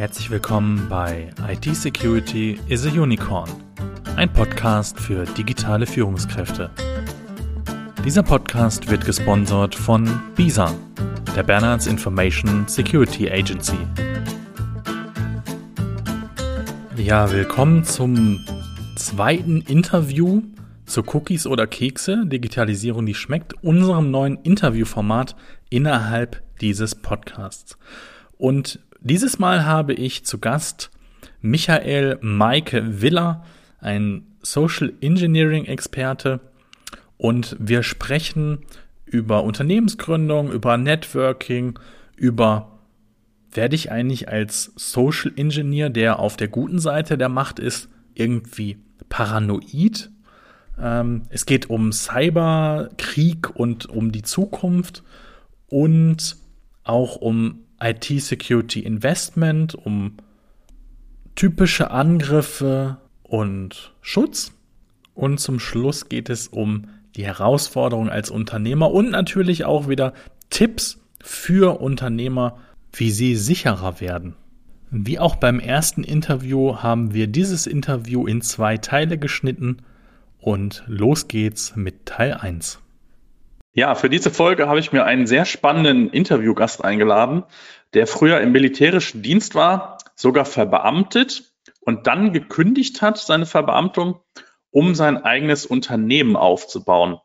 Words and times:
Herzlich 0.00 0.30
willkommen 0.30 0.88
bei 0.88 1.28
IT 1.46 1.76
Security 1.76 2.58
is 2.68 2.86
a 2.86 2.88
Unicorn, 2.88 3.50
ein 4.16 4.32
Podcast 4.32 4.98
für 4.98 5.26
digitale 5.26 5.86
Führungskräfte. 5.86 6.70
Dieser 8.02 8.22
Podcast 8.22 8.90
wird 8.90 9.04
gesponsert 9.04 9.74
von 9.74 10.08
BISA, 10.36 10.74
der 11.36 11.42
Bernards 11.42 11.86
Information 11.86 12.66
Security 12.66 13.30
Agency. 13.30 13.76
Ja, 16.96 17.30
willkommen 17.30 17.84
zum 17.84 18.42
zweiten 18.96 19.60
Interview 19.60 20.40
zu 20.86 21.02
Cookies 21.12 21.46
oder 21.46 21.66
Kekse, 21.66 22.24
Digitalisierung, 22.24 23.04
die 23.04 23.12
schmeckt, 23.12 23.52
unserem 23.62 24.10
neuen 24.10 24.38
Interviewformat 24.44 25.36
innerhalb 25.68 26.42
dieses 26.62 26.94
Podcasts. 26.94 27.76
Und 28.38 28.80
dieses 29.00 29.38
Mal 29.38 29.64
habe 29.64 29.92
ich 29.92 30.24
zu 30.24 30.38
Gast 30.38 30.90
Michael 31.40 32.18
Maike 32.20 33.00
Willer, 33.00 33.44
ein 33.80 34.26
Social 34.42 34.92
Engineering 35.00 35.64
Experte, 35.64 36.40
und 37.16 37.54
wir 37.58 37.82
sprechen 37.82 38.60
über 39.04 39.44
Unternehmensgründung, 39.44 40.50
über 40.50 40.78
Networking, 40.78 41.78
über 42.16 42.78
werde 43.52 43.74
ich 43.74 43.90
eigentlich 43.90 44.28
als 44.28 44.72
Social 44.76 45.32
Engineer, 45.36 45.90
der 45.90 46.18
auf 46.18 46.38
der 46.38 46.48
guten 46.48 46.78
Seite 46.78 47.18
der 47.18 47.28
Macht 47.28 47.58
ist, 47.58 47.88
irgendwie 48.14 48.78
paranoid? 49.10 50.10
Ähm, 50.80 51.24
es 51.28 51.44
geht 51.44 51.68
um 51.68 51.92
Cyberkrieg 51.92 53.50
und 53.54 53.86
um 53.86 54.12
die 54.12 54.22
Zukunft 54.22 55.02
und 55.68 56.36
auch 56.84 57.16
um 57.16 57.64
IT-Security 57.80 58.80
Investment, 58.80 59.74
um 59.74 60.16
typische 61.34 61.90
Angriffe 61.90 62.98
und 63.22 63.92
Schutz. 64.00 64.52
Und 65.14 65.38
zum 65.38 65.58
Schluss 65.58 66.08
geht 66.08 66.30
es 66.30 66.48
um 66.48 66.88
die 67.16 67.24
Herausforderung 67.24 68.08
als 68.08 68.30
Unternehmer 68.30 68.90
und 68.90 69.10
natürlich 69.10 69.64
auch 69.64 69.88
wieder 69.88 70.12
Tipps 70.50 70.98
für 71.22 71.80
Unternehmer, 71.80 72.58
wie 72.92 73.10
sie 73.10 73.36
sicherer 73.36 74.00
werden. 74.00 74.36
Wie 74.90 75.18
auch 75.18 75.36
beim 75.36 75.60
ersten 75.60 76.02
Interview 76.02 76.76
haben 76.78 77.14
wir 77.14 77.26
dieses 77.28 77.66
Interview 77.66 78.26
in 78.26 78.42
zwei 78.42 78.76
Teile 78.76 79.18
geschnitten 79.18 79.78
und 80.40 80.82
los 80.86 81.28
geht's 81.28 81.76
mit 81.76 82.06
Teil 82.06 82.34
1. 82.34 82.80
Ja, 83.72 83.94
für 83.94 84.10
diese 84.10 84.30
Folge 84.30 84.68
habe 84.68 84.80
ich 84.80 84.92
mir 84.92 85.04
einen 85.04 85.26
sehr 85.26 85.44
spannenden 85.44 86.10
Interviewgast 86.10 86.84
eingeladen, 86.84 87.44
der 87.94 88.06
früher 88.06 88.40
im 88.40 88.50
militärischen 88.50 89.22
Dienst 89.22 89.54
war, 89.54 89.98
sogar 90.16 90.44
verbeamtet 90.44 91.52
und 91.80 92.06
dann 92.06 92.32
gekündigt 92.32 93.00
hat, 93.00 93.18
seine 93.18 93.46
Verbeamtung, 93.46 94.20
um 94.70 94.94
sein 94.94 95.18
eigenes 95.22 95.66
Unternehmen 95.66 96.36
aufzubauen. 96.36 97.18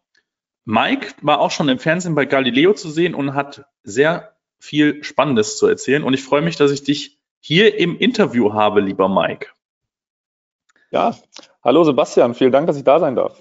Mike 0.66 1.14
war 1.22 1.40
auch 1.40 1.52
schon 1.52 1.70
im 1.70 1.80
Fernsehen 1.80 2.16
bei 2.16 2.26
Galileo 2.26 2.73
zu 2.73 2.90
sehen 2.90 3.16
und 3.16 3.34
hat 3.34 3.66
sehr 3.84 4.36
viel 4.60 5.04
Spannendes 5.04 5.58
zu 5.58 5.68
erzählen. 5.68 6.04
Und 6.04 6.14
ich 6.14 6.23
freue 6.23 6.42
mich, 6.42 6.56
dass 6.56 6.72
ich 6.72 6.84
dich 6.84 7.20
hier 7.40 7.78
im 7.78 7.98
Interview 7.98 8.54
habe, 8.54 8.82
lieber 8.82 9.08
Mike. 9.08 9.48
Ja, 10.90 11.16
hallo 11.64 11.84
Sebastian, 11.84 12.34
vielen 12.34 12.52
Dank, 12.52 12.68
dass 12.68 12.78
ich 12.78 12.84
da 12.84 13.00
sein 13.00 13.16
darf. 13.16 13.40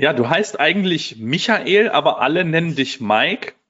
Ja, 0.00 0.12
du 0.12 0.28
heißt 0.28 0.58
eigentlich 0.58 1.16
Michael, 1.18 1.90
aber 1.90 2.20
alle 2.20 2.44
nennen 2.44 2.74
dich 2.74 3.00
Mike. 3.00 3.54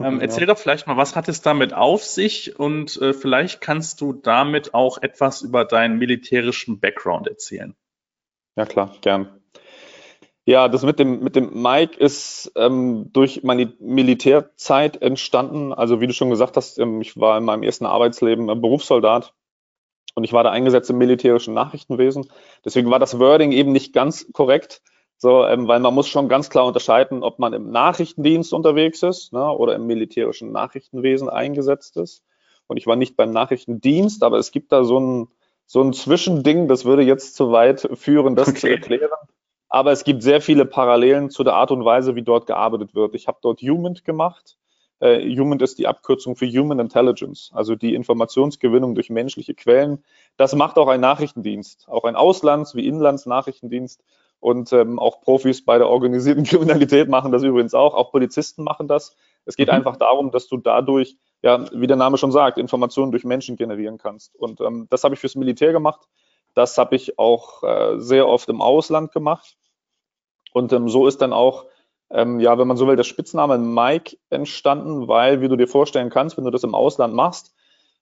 Ähm, 0.00 0.20
erzähl 0.20 0.46
doch 0.46 0.58
vielleicht 0.58 0.86
mal, 0.86 0.96
was 0.96 1.16
hat 1.16 1.28
es 1.28 1.40
damit 1.40 1.72
auf 1.72 2.02
sich 2.04 2.58
und 2.58 3.00
äh, 3.00 3.14
vielleicht 3.14 3.60
kannst 3.60 4.00
du 4.00 4.12
damit 4.12 4.74
auch 4.74 4.98
etwas 4.98 5.40
über 5.40 5.64
deinen 5.64 5.98
militärischen 5.98 6.80
Background 6.80 7.26
erzählen. 7.26 7.74
Ja, 8.56 8.66
klar, 8.66 8.94
gern. 9.00 9.38
Ja, 10.48 10.68
das 10.68 10.82
mit 10.82 10.98
dem, 10.98 11.22
mit 11.22 11.36
dem 11.36 11.62
Mike 11.62 11.98
ist 11.98 12.52
ähm, 12.56 13.10
durch 13.12 13.42
meine 13.44 13.72
Militärzeit 13.80 15.00
entstanden. 15.02 15.74
Also 15.74 16.00
wie 16.00 16.06
du 16.06 16.14
schon 16.14 16.30
gesagt 16.30 16.56
hast, 16.56 16.78
ähm, 16.78 17.02
ich 17.02 17.18
war 17.18 17.36
in 17.36 17.44
meinem 17.44 17.62
ersten 17.62 17.84
Arbeitsleben 17.84 18.48
äh, 18.48 18.54
Berufssoldat 18.54 19.34
und 20.14 20.24
ich 20.24 20.32
war 20.32 20.44
da 20.44 20.50
eingesetzt 20.50 20.88
im 20.88 20.96
militärischen 20.96 21.52
Nachrichtenwesen. 21.52 22.30
Deswegen 22.64 22.90
war 22.90 22.98
das 22.98 23.18
Wording 23.18 23.52
eben 23.52 23.72
nicht 23.72 23.92
ganz 23.92 24.32
korrekt. 24.32 24.80
So, 25.20 25.44
ähm, 25.44 25.66
weil 25.66 25.80
man 25.80 25.94
muss 25.94 26.08
schon 26.08 26.28
ganz 26.28 26.48
klar 26.48 26.64
unterscheiden, 26.66 27.24
ob 27.24 27.40
man 27.40 27.52
im 27.52 27.70
Nachrichtendienst 27.70 28.52
unterwegs 28.52 29.02
ist 29.02 29.32
ne, 29.32 29.50
oder 29.50 29.74
im 29.74 29.86
militärischen 29.86 30.52
Nachrichtenwesen 30.52 31.28
eingesetzt 31.28 31.96
ist. 31.96 32.22
Und 32.68 32.76
ich 32.76 32.86
war 32.86 32.94
nicht 32.94 33.16
beim 33.16 33.32
Nachrichtendienst, 33.32 34.22
aber 34.22 34.38
es 34.38 34.52
gibt 34.52 34.70
da 34.70 34.84
so 34.84 35.00
ein, 35.00 35.28
so 35.66 35.82
ein 35.82 35.92
Zwischending, 35.92 36.68
das 36.68 36.84
würde 36.84 37.02
jetzt 37.02 37.34
zu 37.34 37.50
weit 37.50 37.88
führen, 37.94 38.36
das 38.36 38.48
okay. 38.48 38.58
zu 38.58 38.70
erklären. 38.70 39.10
Aber 39.68 39.90
es 39.90 40.04
gibt 40.04 40.22
sehr 40.22 40.40
viele 40.40 40.64
Parallelen 40.64 41.30
zu 41.30 41.42
der 41.42 41.54
Art 41.54 41.72
und 41.72 41.84
Weise, 41.84 42.14
wie 42.14 42.22
dort 42.22 42.46
gearbeitet 42.46 42.94
wird. 42.94 43.14
Ich 43.16 43.26
habe 43.26 43.38
dort 43.42 43.60
Human 43.60 43.94
gemacht. 44.04 44.56
Äh, 45.00 45.36
Human 45.36 45.58
ist 45.58 45.80
die 45.80 45.88
Abkürzung 45.88 46.36
für 46.36 46.46
Human 46.46 46.78
Intelligence, 46.78 47.50
also 47.52 47.74
die 47.74 47.94
Informationsgewinnung 47.94 48.94
durch 48.94 49.10
menschliche 49.10 49.54
Quellen. 49.54 50.04
Das 50.36 50.54
macht 50.54 50.78
auch 50.78 50.88
ein 50.88 51.00
Nachrichtendienst, 51.00 51.88
auch 51.88 52.04
ein 52.04 52.16
Auslands- 52.16 52.76
wie 52.76 52.86
Inlandsnachrichtendienst 52.86 54.02
und 54.40 54.72
ähm, 54.72 54.98
auch 54.98 55.20
Profis 55.20 55.64
bei 55.64 55.78
der 55.78 55.88
organisierten 55.88 56.44
Kriminalität 56.44 57.08
machen 57.08 57.32
das 57.32 57.42
übrigens 57.42 57.74
auch. 57.74 57.94
Auch 57.94 58.12
Polizisten 58.12 58.62
machen 58.62 58.88
das. 58.88 59.16
Es 59.44 59.56
geht 59.56 59.68
mhm. 59.68 59.74
einfach 59.74 59.96
darum, 59.96 60.30
dass 60.30 60.48
du 60.48 60.56
dadurch, 60.58 61.16
ja, 61.42 61.66
wie 61.72 61.86
der 61.86 61.96
Name 61.96 62.18
schon 62.18 62.32
sagt, 62.32 62.58
Informationen 62.58 63.10
durch 63.10 63.24
Menschen 63.24 63.56
generieren 63.56 63.98
kannst. 63.98 64.36
Und 64.36 64.60
ähm, 64.60 64.86
das 64.90 65.04
habe 65.04 65.14
ich 65.14 65.20
fürs 65.20 65.34
Militär 65.34 65.72
gemacht. 65.72 66.00
Das 66.54 66.78
habe 66.78 66.96
ich 66.96 67.18
auch 67.18 67.62
äh, 67.62 67.98
sehr 67.98 68.28
oft 68.28 68.48
im 68.48 68.60
Ausland 68.60 69.12
gemacht. 69.12 69.56
Und 70.52 70.72
ähm, 70.72 70.88
so 70.88 71.06
ist 71.06 71.20
dann 71.20 71.32
auch, 71.32 71.66
ähm, 72.10 72.40
ja, 72.40 72.58
wenn 72.58 72.68
man 72.68 72.76
so 72.76 72.86
will, 72.86 72.96
der 72.96 73.04
Spitzname 73.04 73.58
Mike 73.58 74.16
entstanden, 74.30 75.08
weil, 75.08 75.40
wie 75.40 75.48
du 75.48 75.56
dir 75.56 75.68
vorstellen 75.68 76.10
kannst, 76.10 76.36
wenn 76.36 76.44
du 76.44 76.50
das 76.50 76.64
im 76.64 76.74
Ausland 76.74 77.14
machst, 77.14 77.54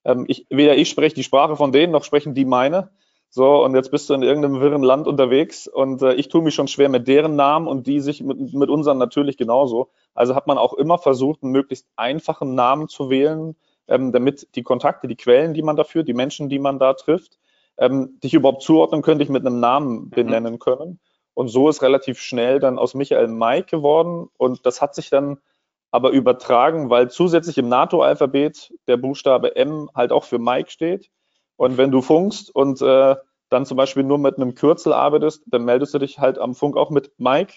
ähm, 0.05 0.25
ich, 0.27 0.47
weder 0.49 0.75
ich 0.75 0.89
spreche 0.89 1.15
die 1.15 1.23
Sprache 1.23 1.55
von 1.55 1.71
denen, 1.71 1.91
noch 1.91 2.03
sprechen 2.03 2.33
die 2.33 2.45
meine. 2.45 2.89
So, 3.29 3.63
und 3.63 3.75
jetzt 3.75 3.91
bist 3.91 4.09
du 4.09 4.13
in 4.13 4.23
irgendeinem 4.23 4.61
wirren 4.61 4.83
Land 4.83 5.07
unterwegs 5.07 5.67
und 5.67 6.01
äh, 6.01 6.13
ich 6.13 6.29
tue 6.29 6.41
mich 6.41 6.55
schon 6.55 6.67
schwer 6.67 6.89
mit 6.89 7.07
deren 7.07 7.35
Namen 7.35 7.67
und 7.67 7.85
die 7.85 7.99
sich 7.99 8.23
mit, 8.23 8.53
mit 8.53 8.69
unseren 8.69 8.97
natürlich 8.97 9.37
genauso. 9.37 9.89
Also 10.13 10.33
hat 10.33 10.47
man 10.47 10.57
auch 10.57 10.73
immer 10.73 10.97
versucht, 10.97 11.43
einen 11.43 11.51
möglichst 11.51 11.87
einfachen 11.97 12.55
Namen 12.55 12.87
zu 12.87 13.09
wählen, 13.09 13.55
ähm, 13.87 14.11
damit 14.11 14.47
die 14.55 14.63
Kontakte, 14.63 15.07
die 15.07 15.17
Quellen, 15.17 15.53
die 15.53 15.61
man 15.61 15.75
dafür, 15.75 16.03
die 16.03 16.13
Menschen, 16.13 16.49
die 16.49 16.59
man 16.59 16.79
da 16.79 16.93
trifft, 16.93 17.37
ähm, 17.77 18.19
dich 18.23 18.33
überhaupt 18.33 18.63
zuordnen 18.63 19.01
können, 19.01 19.19
dich 19.19 19.29
mit 19.29 19.45
einem 19.45 19.59
Namen 19.59 20.05
mhm. 20.05 20.09
benennen 20.09 20.53
mhm. 20.53 20.59
können. 20.59 20.99
Und 21.33 21.49
so 21.49 21.69
ist 21.69 21.83
relativ 21.83 22.19
schnell 22.19 22.59
dann 22.59 22.79
aus 22.79 22.95
Michael 22.95 23.27
Mike 23.27 23.67
geworden 23.69 24.29
und 24.37 24.65
das 24.65 24.81
hat 24.81 24.95
sich 24.95 25.09
dann 25.09 25.37
aber 25.91 26.09
übertragen, 26.11 26.89
weil 26.89 27.09
zusätzlich 27.11 27.57
im 27.57 27.69
NATO-Alphabet 27.69 28.73
der 28.87 28.97
Buchstabe 28.97 29.55
M 29.55 29.89
halt 29.93 30.11
auch 30.11 30.23
für 30.23 30.39
Mike 30.39 30.71
steht. 30.71 31.09
Und 31.57 31.77
wenn 31.77 31.91
du 31.91 32.01
funkst 32.01 32.53
und 32.53 32.81
äh, 32.81 33.15
dann 33.49 33.65
zum 33.65 33.77
Beispiel 33.77 34.03
nur 34.03 34.17
mit 34.17 34.37
einem 34.37 34.55
Kürzel 34.55 34.93
arbeitest, 34.93 35.43
dann 35.47 35.65
meldest 35.65 35.93
du 35.93 35.99
dich 35.99 36.19
halt 36.19 36.37
am 36.37 36.55
Funk 36.55 36.77
auch 36.77 36.89
mit 36.89 37.11
Mike. 37.17 37.53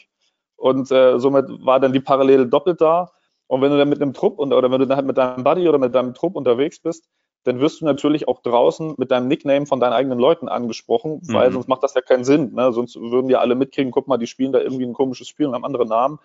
Und 0.56 0.91
äh, 0.91 1.19
somit 1.19 1.47
war 1.65 1.81
dann 1.81 1.93
die 1.93 2.00
Parallele 2.00 2.47
doppelt 2.47 2.81
da. 2.81 3.12
Und 3.47 3.62
wenn 3.62 3.71
du 3.71 3.78
dann 3.78 3.88
mit 3.88 4.00
einem 4.00 4.12
Trupp 4.12 4.38
und, 4.38 4.53
oder 4.53 4.71
wenn 4.71 4.81
du 4.81 4.87
dann 4.87 4.97
halt 4.97 5.06
mit 5.06 5.19
deinem 5.19 5.43
Buddy 5.43 5.69
oder 5.69 5.78
mit 5.78 5.94
deinem 5.94 6.15
Trupp 6.15 6.37
unterwegs 6.37 6.78
bist, 6.78 7.09
dann 7.44 7.61
wirst 7.61 7.81
du 7.81 7.87
natürlich 7.87 8.28
auch 8.28 8.43
draußen 8.43 8.94
mit 8.99 9.11
deinem 9.11 9.28
Nickname 9.28 9.66
von 9.66 9.81
deinen 9.81 9.94
eigenen 9.94 10.19
Leuten 10.19 10.49
angesprochen, 10.49 11.21
weil 11.25 11.49
mhm. 11.49 11.55
sonst 11.55 11.69
macht 11.69 11.82
das 11.82 11.94
ja 11.94 12.03
keinen 12.03 12.25
Sinn. 12.25 12.53
Ne? 12.55 12.72
Sonst 12.72 12.97
würden 12.97 13.31
ja 13.31 13.38
alle 13.38 13.55
mitkriegen, 13.55 13.91
guck 13.91 14.08
mal, 14.08 14.19
die 14.19 14.26
spielen 14.26 14.53
da 14.53 14.61
irgendwie 14.61 14.85
ein 14.85 14.93
komisches 14.93 15.29
Spiel 15.29 15.46
und 15.46 15.55
haben 15.55 15.64
andere 15.64 15.87
Namen. 15.87 16.19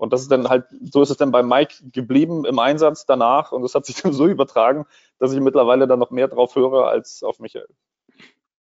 Und 0.00 0.14
das 0.14 0.22
ist 0.22 0.30
dann 0.30 0.48
halt, 0.48 0.64
so 0.90 1.02
ist 1.02 1.10
es 1.10 1.18
dann 1.18 1.30
bei 1.30 1.42
Mike 1.42 1.74
geblieben 1.92 2.46
im 2.46 2.58
Einsatz 2.58 3.04
danach. 3.04 3.52
Und 3.52 3.60
das 3.62 3.74
hat 3.74 3.84
sich 3.84 3.96
dann 4.02 4.14
so 4.14 4.26
übertragen, 4.26 4.86
dass 5.18 5.32
ich 5.34 5.40
mittlerweile 5.40 5.86
dann 5.86 5.98
noch 5.98 6.10
mehr 6.10 6.26
drauf 6.26 6.56
höre 6.56 6.88
als 6.88 7.22
auf 7.22 7.38
Michael. 7.38 7.68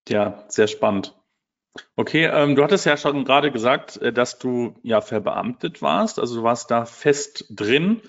Ja, 0.09 0.44
sehr 0.49 0.67
spannend. 0.67 1.15
Okay, 1.94 2.25
ähm, 2.25 2.56
du 2.56 2.62
hattest 2.62 2.87
ja 2.87 2.97
schon 2.97 3.27
gerade 3.27 3.53
gesagt, 3.53 3.99
äh, 3.99 4.15
dass 4.15 4.38
du 4.38 4.77
ja 4.83 5.03
verbeamtet 5.03 5.83
warst, 5.83 6.19
also 6.19 6.37
du 6.37 6.43
warst 6.43 6.71
da 6.71 6.87
fest 6.87 7.44
drin 7.50 8.00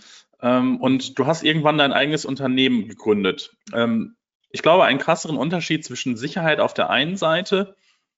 ähm, 0.41 0.79
und 0.79 1.19
du 1.19 1.25
hast 1.25 1.43
irgendwann 1.43 1.77
dein 1.77 1.91
eigenes 1.91 2.23
Unternehmen 2.23 2.87
gegründet. 2.87 3.57
Ähm, 3.73 4.15
ich 4.51 4.61
glaube, 4.61 4.85
einen 4.85 4.99
krasseren 4.99 5.35
Unterschied 5.35 5.83
zwischen 5.83 6.15
Sicherheit 6.15 6.61
auf 6.61 6.73
der 6.73 6.89
einen 6.89 7.17
Seite 7.17 7.75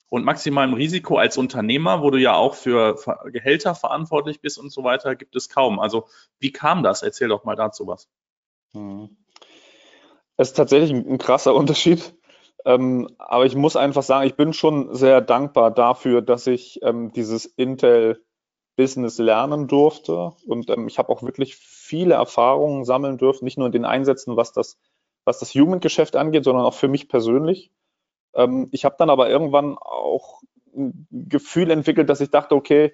und 0.09 0.25
maximalem 0.25 0.73
Risiko 0.73 1.17
als 1.17 1.37
Unternehmer, 1.37 2.01
wo 2.01 2.09
du 2.09 2.17
ja 2.17 2.33
auch 2.33 2.55
für 2.55 2.95
Gehälter 3.31 3.75
verantwortlich 3.75 4.41
bist 4.41 4.57
und 4.57 4.71
so 4.71 4.83
weiter, 4.83 5.15
gibt 5.15 5.35
es 5.35 5.49
kaum. 5.49 5.79
Also 5.79 6.07
wie 6.39 6.51
kam 6.51 6.83
das? 6.83 7.03
Erzähl 7.03 7.29
doch 7.29 7.43
mal 7.43 7.55
dazu 7.55 7.87
was. 7.87 8.09
Hm. 8.73 9.17
Es 10.37 10.49
ist 10.49 10.57
tatsächlich 10.57 10.91
ein, 10.91 11.17
krasser 11.17 11.53
Unterschied. 11.55 12.15
Ähm, 12.65 13.07
aber 13.17 13.45
ich 13.45 13.55
muss 13.55 13.75
einfach 13.75 14.03
sagen, 14.03 14.27
ich 14.27 14.35
bin 14.35 14.53
schon 14.53 14.93
sehr 14.93 15.21
dankbar 15.21 15.71
dafür, 15.71 16.21
dass 16.21 16.47
ich 16.47 16.81
ähm, 16.83 17.13
dieses 17.13 17.45
Intel-Business 17.45 19.17
lernen 19.17 19.67
durfte. 19.67 20.33
Und 20.45 20.69
ähm, 20.69 20.87
ich 20.87 20.97
habe 20.97 21.09
auch 21.09 21.23
wirklich 21.23 21.55
viele 21.55 22.15
Erfahrungen 22.15 22.83
sammeln 22.83 23.17
dürfen, 23.17 23.45
nicht 23.45 23.57
nur 23.57 23.67
in 23.67 23.73
den 23.73 23.85
Einsätzen, 23.85 24.35
was 24.35 24.51
das 24.51 24.77
was 25.29 25.39
das 25.39 25.53
Human-Geschäft 25.53 26.15
angeht, 26.15 26.43
sondern 26.43 26.65
auch 26.65 26.73
für 26.73 26.87
mich 26.87 27.07
persönlich. 27.07 27.71
Ähm, 28.33 28.67
ich 28.71 28.85
habe 28.85 28.95
dann 28.97 29.09
aber 29.09 29.29
irgendwann 29.29 29.77
auch 29.77 30.41
ein 30.75 31.07
Gefühl 31.11 31.71
entwickelt, 31.71 32.09
dass 32.09 32.21
ich 32.21 32.29
dachte, 32.29 32.55
okay, 32.55 32.93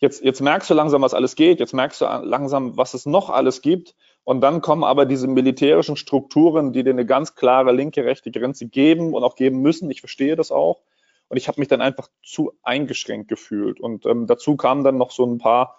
jetzt, 0.00 0.22
jetzt 0.22 0.40
merkst 0.40 0.70
du 0.70 0.74
langsam, 0.74 1.02
was 1.02 1.14
alles 1.14 1.36
geht, 1.36 1.60
jetzt 1.60 1.72
merkst 1.74 2.00
du 2.00 2.04
langsam, 2.04 2.76
was 2.76 2.94
es 2.94 3.06
noch 3.06 3.30
alles 3.30 3.62
gibt. 3.62 3.94
Und 4.24 4.40
dann 4.40 4.62
kommen 4.62 4.84
aber 4.84 5.04
diese 5.04 5.28
militärischen 5.28 5.96
Strukturen, 5.96 6.72
die 6.72 6.82
dir 6.82 6.90
eine 6.90 7.06
ganz 7.06 7.34
klare 7.34 7.72
linke, 7.72 8.04
rechte 8.04 8.30
Grenze 8.30 8.68
geben 8.68 9.12
und 9.12 9.22
auch 9.22 9.36
geben 9.36 9.60
müssen. 9.60 9.90
Ich 9.90 10.00
verstehe 10.00 10.36
das 10.36 10.50
auch. 10.50 10.82
Und 11.28 11.36
ich 11.36 11.48
habe 11.48 11.60
mich 11.60 11.68
dann 11.68 11.80
einfach 11.80 12.08
zu 12.22 12.52
eingeschränkt 12.62 13.28
gefühlt. 13.28 13.80
Und 13.80 14.06
ähm, 14.06 14.26
dazu 14.26 14.56
kamen 14.56 14.84
dann 14.84 14.96
noch 14.96 15.10
so 15.10 15.26
ein 15.26 15.38
paar 15.38 15.76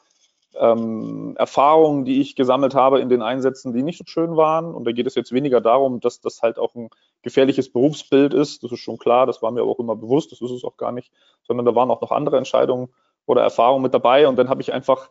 ähm, 0.60 1.36
Erfahrungen, 1.38 2.06
die 2.06 2.22
ich 2.22 2.36
gesammelt 2.36 2.76
habe 2.76 3.00
in 3.00 3.10
den 3.10 3.22
Einsätzen, 3.22 3.74
die 3.74 3.84
nicht 3.84 3.98
so 3.98 4.04
schön 4.08 4.36
waren. 4.36 4.74
Und 4.74 4.86
da 4.86 4.92
geht 4.92 5.08
es 5.08 5.16
jetzt 5.16 5.32
weniger 5.32 5.62
darum, 5.62 6.00
dass 6.00 6.22
das 6.22 6.42
halt 6.42 6.58
auch 6.60 6.76
ein 6.76 6.90
gefährliches 7.22 7.72
Berufsbild 7.72 8.34
ist. 8.34 8.64
Das 8.64 8.72
ist 8.72 8.80
schon 8.80 8.98
klar, 8.98 9.26
das 9.26 9.42
war 9.42 9.52
mir 9.52 9.62
aber 9.62 9.72
auch 9.72 9.80
immer 9.80 9.96
bewusst, 9.96 10.32
das 10.32 10.42
ist 10.42 10.52
es 10.52 10.64
auch 10.64 10.78
gar 10.78 10.92
nicht, 10.92 11.12
sondern 11.44 11.66
da 11.66 11.76
waren 11.76 11.92
auch 11.92 12.02
noch 12.02 12.12
andere 12.12 12.38
Entscheidungen 12.38 12.90
oder 13.26 13.42
Erfahrungen 13.42 13.84
mit 13.84 13.94
dabei. 13.94 14.28
Und 14.28 14.38
dann 14.38 14.50
habe 14.50 14.62
ich 14.62 14.74
einfach, 14.74 15.10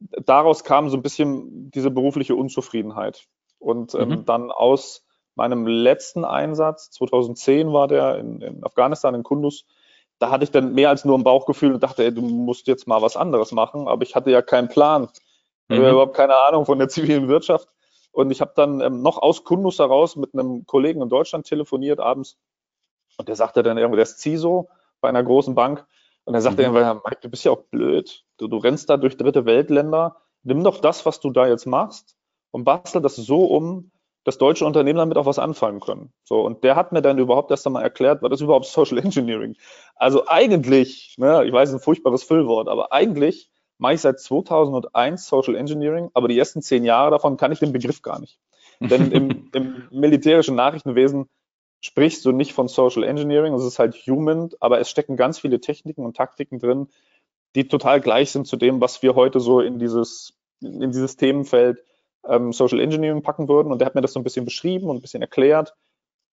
daraus 0.00 0.64
kam 0.64 0.88
so 0.88 0.96
ein 0.96 1.02
bisschen 1.02 1.70
diese 1.70 1.90
berufliche 1.90 2.34
Unzufriedenheit. 2.34 3.26
Und 3.58 3.94
ähm, 3.94 4.08
mhm. 4.08 4.24
dann 4.24 4.50
aus 4.50 5.04
meinem 5.34 5.66
letzten 5.66 6.24
Einsatz, 6.24 6.90
2010 6.90 7.72
war 7.72 7.88
der 7.88 8.18
in, 8.18 8.40
in 8.40 8.64
Afghanistan, 8.64 9.14
in 9.14 9.22
Kunduz, 9.22 9.64
da 10.22 10.30
hatte 10.30 10.44
ich 10.44 10.52
dann 10.52 10.72
mehr 10.72 10.88
als 10.88 11.04
nur 11.04 11.18
ein 11.18 11.24
Bauchgefühl 11.24 11.74
und 11.74 11.82
dachte, 11.82 12.04
ey, 12.04 12.14
du 12.14 12.22
musst 12.22 12.68
jetzt 12.68 12.86
mal 12.86 13.02
was 13.02 13.16
anderes 13.16 13.50
machen. 13.50 13.88
Aber 13.88 14.04
ich 14.04 14.14
hatte 14.14 14.30
ja 14.30 14.40
keinen 14.40 14.68
Plan. 14.68 15.08
Ich 15.66 15.76
mhm. 15.76 15.82
habe 15.82 15.90
überhaupt 15.90 16.14
keine 16.14 16.36
Ahnung 16.36 16.64
von 16.64 16.78
der 16.78 16.88
zivilen 16.88 17.26
Wirtschaft. 17.26 17.68
Und 18.12 18.30
ich 18.30 18.40
habe 18.40 18.52
dann 18.54 18.80
ähm, 18.80 19.02
noch 19.02 19.18
aus 19.20 19.42
Kundus 19.42 19.80
heraus 19.80 20.14
mit 20.14 20.32
einem 20.32 20.64
Kollegen 20.64 21.02
in 21.02 21.08
Deutschland 21.08 21.44
telefoniert 21.44 21.98
abends. 21.98 22.38
Und 23.16 23.28
der 23.28 23.34
sagte 23.34 23.64
dann 23.64 23.78
irgendwie, 23.78 23.96
der 23.96 24.04
ist 24.04 24.20
CISO 24.20 24.68
bei 25.00 25.08
einer 25.08 25.24
großen 25.24 25.56
Bank. 25.56 25.84
Und 26.22 26.34
er 26.34 26.40
sagte 26.40 26.62
mhm. 26.62 26.76
irgendwann, 26.76 27.00
Mike, 27.04 27.18
du 27.20 27.28
bist 27.28 27.44
ja 27.44 27.50
auch 27.50 27.64
blöd. 27.72 28.22
Du, 28.36 28.46
du 28.46 28.58
rennst 28.58 28.90
da 28.90 28.98
durch 28.98 29.16
dritte 29.16 29.44
Weltländer. 29.44 30.18
Nimm 30.44 30.62
doch 30.62 30.78
das, 30.78 31.04
was 31.04 31.18
du 31.18 31.30
da 31.30 31.48
jetzt 31.48 31.66
machst 31.66 32.16
und 32.52 32.62
bastel 32.62 33.02
das 33.02 33.16
so 33.16 33.44
um, 33.46 33.90
dass 34.24 34.38
deutsche 34.38 34.64
Unternehmen 34.64 34.98
damit 34.98 35.16
auch 35.16 35.26
was 35.26 35.38
anfangen 35.38 35.80
können. 35.80 36.12
So, 36.24 36.40
und 36.42 36.62
der 36.64 36.76
hat 36.76 36.92
mir 36.92 37.02
dann 37.02 37.18
überhaupt 37.18 37.50
erst 37.50 37.66
einmal 37.66 37.82
erklärt, 37.82 38.22
was 38.22 38.32
ist 38.32 38.40
überhaupt 38.40 38.66
Social 38.66 38.98
Engineering? 38.98 39.56
Also 39.96 40.26
eigentlich, 40.28 41.16
ne, 41.18 41.44
ich 41.44 41.52
weiß, 41.52 41.72
ein 41.72 41.80
furchtbares 41.80 42.22
Füllwort, 42.22 42.68
aber 42.68 42.92
eigentlich 42.92 43.50
mache 43.78 43.94
ich 43.94 44.00
seit 44.00 44.20
2001 44.20 45.26
Social 45.26 45.56
Engineering, 45.56 46.10
aber 46.14 46.28
die 46.28 46.38
ersten 46.38 46.62
zehn 46.62 46.84
Jahre 46.84 47.10
davon 47.10 47.36
kann 47.36 47.52
ich 47.52 47.58
den 47.58 47.72
Begriff 47.72 48.02
gar 48.02 48.20
nicht. 48.20 48.38
Denn 48.80 49.10
im, 49.10 49.50
im 49.54 49.88
militärischen 49.90 50.54
Nachrichtenwesen 50.54 51.28
sprichst 51.80 52.24
du 52.24 52.30
nicht 52.30 52.52
von 52.52 52.68
Social 52.68 53.02
Engineering, 53.02 53.54
es 53.54 53.64
ist 53.64 53.80
halt 53.80 53.94
Human, 54.06 54.50
aber 54.60 54.78
es 54.78 54.88
stecken 54.88 55.16
ganz 55.16 55.40
viele 55.40 55.60
Techniken 55.60 56.04
und 56.04 56.16
Taktiken 56.16 56.60
drin, 56.60 56.88
die 57.56 57.66
total 57.66 58.00
gleich 58.00 58.30
sind 58.30 58.46
zu 58.46 58.56
dem, 58.56 58.80
was 58.80 59.02
wir 59.02 59.16
heute 59.16 59.40
so 59.40 59.60
in 59.60 59.78
dieses, 59.80 60.34
in 60.60 60.92
dieses 60.92 61.16
Themenfeld 61.16 61.82
ähm, 62.28 62.52
Social 62.52 62.80
Engineering 62.80 63.22
packen 63.22 63.48
würden. 63.48 63.72
Und 63.72 63.78
der 63.78 63.86
hat 63.86 63.94
mir 63.94 64.00
das 64.00 64.12
so 64.12 64.20
ein 64.20 64.24
bisschen 64.24 64.44
beschrieben 64.44 64.88
und 64.88 64.96
ein 64.96 65.02
bisschen 65.02 65.22
erklärt. 65.22 65.74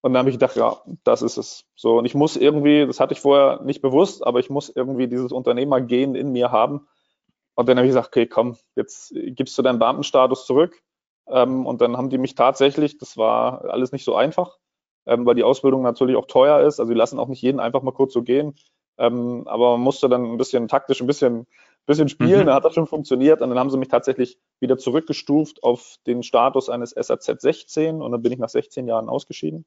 Und 0.02 0.12
dann 0.12 0.20
habe 0.20 0.30
ich 0.30 0.36
gedacht, 0.36 0.56
ja, 0.56 0.78
das 1.04 1.22
ist 1.22 1.36
es. 1.36 1.64
So, 1.76 1.98
und 1.98 2.06
ich 2.06 2.14
muss 2.14 2.36
irgendwie, 2.36 2.86
das 2.86 3.00
hatte 3.00 3.12
ich 3.12 3.20
vorher 3.20 3.60
nicht 3.62 3.82
bewusst, 3.82 4.26
aber 4.26 4.40
ich 4.40 4.48
muss 4.48 4.70
irgendwie 4.70 5.08
dieses 5.08 5.30
Unternehmergehen 5.30 6.14
in 6.14 6.32
mir 6.32 6.50
haben. 6.50 6.88
Und 7.54 7.68
dann 7.68 7.76
habe 7.76 7.86
ich 7.86 7.90
gesagt, 7.90 8.08
okay, 8.08 8.26
komm, 8.26 8.56
jetzt 8.76 9.12
gibst 9.14 9.58
du 9.58 9.62
deinen 9.62 9.78
Beamtenstatus 9.78 10.46
zurück. 10.46 10.82
Ähm, 11.28 11.66
und 11.66 11.80
dann 11.82 11.96
haben 11.96 12.08
die 12.08 12.18
mich 12.18 12.34
tatsächlich, 12.34 12.96
das 12.98 13.16
war 13.16 13.66
alles 13.66 13.92
nicht 13.92 14.04
so 14.04 14.16
einfach, 14.16 14.58
ähm, 15.06 15.26
weil 15.26 15.34
die 15.34 15.44
Ausbildung 15.44 15.82
natürlich 15.82 16.16
auch 16.16 16.26
teuer 16.26 16.60
ist. 16.66 16.80
Also 16.80 16.92
die 16.92 16.98
lassen 16.98 17.18
auch 17.18 17.28
nicht 17.28 17.42
jeden 17.42 17.60
einfach 17.60 17.82
mal 17.82 17.92
kurz 17.92 18.14
so 18.14 18.22
gehen. 18.22 18.54
Ähm, 18.96 19.46
aber 19.46 19.72
man 19.72 19.80
musste 19.80 20.08
dann 20.08 20.24
ein 20.24 20.38
bisschen 20.38 20.68
taktisch, 20.68 21.00
ein 21.00 21.06
bisschen 21.06 21.46
bisschen 21.90 22.08
spielen, 22.08 22.42
mhm. 22.42 22.46
da 22.46 22.54
hat 22.54 22.64
das 22.64 22.74
schon 22.74 22.86
funktioniert. 22.86 23.42
Und 23.42 23.50
dann 23.50 23.58
haben 23.58 23.70
sie 23.70 23.76
mich 23.76 23.88
tatsächlich 23.88 24.38
wieder 24.60 24.78
zurückgestuft 24.78 25.62
auf 25.62 25.96
den 26.06 26.22
Status 26.22 26.70
eines 26.70 26.90
SAZ 26.90 27.42
16 27.42 28.00
und 28.00 28.12
dann 28.12 28.22
bin 28.22 28.32
ich 28.32 28.38
nach 28.38 28.48
16 28.48 28.86
Jahren 28.86 29.08
ausgeschieden 29.08 29.66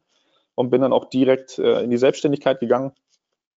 und 0.55 0.69
bin 0.69 0.81
dann 0.81 0.93
auch 0.93 1.05
direkt 1.05 1.59
äh, 1.59 1.81
in 1.81 1.89
die 1.89 1.97
Selbstständigkeit 1.97 2.59
gegangen. 2.59 2.93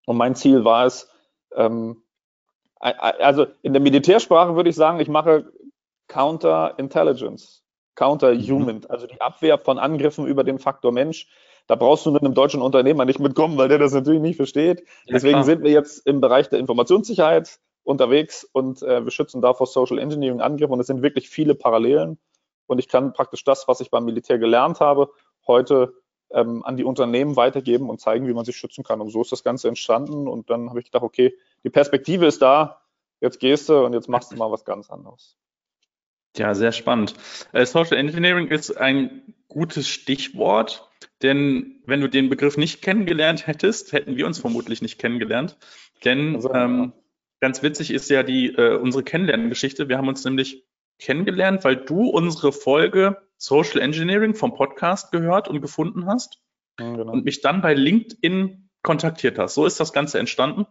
Und 0.06 0.16
mein 0.16 0.34
Ziel 0.34 0.64
war 0.64 0.86
es, 0.86 1.08
ähm, 1.54 2.02
also 2.78 3.46
in 3.62 3.72
der 3.72 3.82
Militärsprache 3.82 4.54
würde 4.56 4.70
ich 4.70 4.76
sagen, 4.76 5.00
ich 5.00 5.08
mache 5.08 5.52
Counter-Intelligence, 6.08 7.64
Counter-Human, 7.94 8.76
mhm. 8.76 8.86
also 8.88 9.06
die 9.06 9.20
Abwehr 9.20 9.58
von 9.58 9.78
Angriffen 9.78 10.26
über 10.26 10.44
den 10.44 10.58
Faktor 10.58 10.92
Mensch. 10.92 11.28
Da 11.66 11.74
brauchst 11.74 12.06
du 12.06 12.12
mit 12.12 12.22
einem 12.22 12.34
deutschen 12.34 12.62
Unternehmer 12.62 13.04
nicht 13.04 13.18
mitkommen, 13.18 13.58
weil 13.58 13.68
der 13.68 13.78
das 13.78 13.92
natürlich 13.92 14.20
nicht 14.20 14.36
versteht. 14.36 14.80
Ja, 15.06 15.14
Deswegen 15.14 15.34
klar. 15.34 15.44
sind 15.44 15.62
wir 15.62 15.70
jetzt 15.72 16.06
im 16.06 16.20
Bereich 16.20 16.48
der 16.48 16.60
Informationssicherheit 16.60 17.58
unterwegs 17.86 18.44
und 18.44 18.82
äh, 18.82 19.04
wir 19.04 19.10
schützen 19.10 19.40
da 19.40 19.54
vor 19.54 19.66
Social 19.66 19.98
Engineering 19.98 20.40
Angriffen 20.40 20.72
und 20.72 20.80
es 20.80 20.88
sind 20.88 21.02
wirklich 21.02 21.28
viele 21.28 21.54
Parallelen 21.54 22.18
und 22.66 22.78
ich 22.78 22.88
kann 22.88 23.12
praktisch 23.12 23.44
das, 23.44 23.68
was 23.68 23.80
ich 23.80 23.90
beim 23.90 24.04
Militär 24.04 24.38
gelernt 24.38 24.80
habe, 24.80 25.10
heute 25.46 25.94
ähm, 26.30 26.64
an 26.64 26.76
die 26.76 26.84
Unternehmen 26.84 27.36
weitergeben 27.36 27.88
und 27.88 28.00
zeigen, 28.00 28.26
wie 28.26 28.34
man 28.34 28.44
sich 28.44 28.56
schützen 28.56 28.82
kann. 28.82 29.00
Und 29.00 29.10
so 29.10 29.22
ist 29.22 29.30
das 29.30 29.44
Ganze 29.44 29.68
entstanden 29.68 30.26
und 30.26 30.50
dann 30.50 30.68
habe 30.68 30.80
ich 30.80 30.86
gedacht, 30.86 31.04
okay, 31.04 31.34
die 31.62 31.70
Perspektive 31.70 32.26
ist 32.26 32.42
da, 32.42 32.82
jetzt 33.20 33.38
gehst 33.38 33.68
du 33.68 33.84
und 33.84 33.92
jetzt 33.92 34.08
machst 34.08 34.32
du 34.32 34.36
mal 34.36 34.50
was 34.50 34.64
ganz 34.64 34.90
anderes. 34.90 35.36
Ja, 36.36 36.54
sehr 36.54 36.72
spannend. 36.72 37.14
Äh, 37.52 37.64
Social 37.64 37.96
Engineering 37.96 38.48
ist 38.48 38.76
ein 38.76 39.34
gutes 39.48 39.88
Stichwort, 39.88 40.88
denn 41.22 41.80
wenn 41.86 42.00
du 42.00 42.08
den 42.08 42.28
Begriff 42.28 42.56
nicht 42.56 42.82
kennengelernt 42.82 43.46
hättest, 43.46 43.92
hätten 43.92 44.16
wir 44.16 44.26
uns 44.26 44.38
vermutlich 44.38 44.82
nicht 44.82 44.98
kennengelernt. 44.98 45.56
Denn 46.04 46.34
also, 46.34 46.52
ähm, 46.52 46.92
Ganz 47.40 47.62
witzig 47.62 47.90
ist 47.90 48.08
ja 48.10 48.22
die 48.22 48.48
äh, 48.48 48.76
unsere 48.76 49.04
Kennenlerngeschichte. 49.04 49.88
Wir 49.88 49.98
haben 49.98 50.08
uns 50.08 50.24
nämlich 50.24 50.64
kennengelernt, 50.98 51.64
weil 51.64 51.76
du 51.76 52.08
unsere 52.08 52.52
Folge 52.52 53.18
Social 53.36 53.80
Engineering 53.80 54.34
vom 54.34 54.54
Podcast 54.54 55.12
gehört 55.12 55.48
und 55.48 55.60
gefunden 55.60 56.06
hast 56.06 56.40
ja, 56.80 56.96
genau. 56.96 57.12
und 57.12 57.24
mich 57.24 57.42
dann 57.42 57.60
bei 57.60 57.74
LinkedIn 57.74 58.70
kontaktiert 58.82 59.38
hast. 59.38 59.54
So 59.54 59.66
ist 59.66 59.78
das 59.80 59.92
Ganze 59.92 60.18
entstanden. 60.18 60.66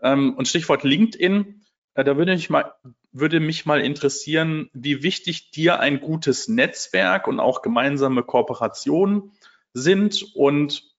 Ähm, 0.00 0.34
und 0.34 0.46
Stichwort 0.46 0.84
LinkedIn, 0.84 1.64
äh, 1.94 2.04
da 2.04 2.16
würde 2.16 2.32
mich 2.34 2.50
mal 2.50 2.72
würde 3.18 3.40
mich 3.40 3.64
mal 3.64 3.80
interessieren, 3.80 4.68
wie 4.74 5.02
wichtig 5.02 5.50
dir 5.50 5.80
ein 5.80 6.00
gutes 6.00 6.48
Netzwerk 6.48 7.26
und 7.26 7.40
auch 7.40 7.62
gemeinsame 7.62 8.22
Kooperationen 8.22 9.32
sind 9.72 10.22
und 10.34 10.94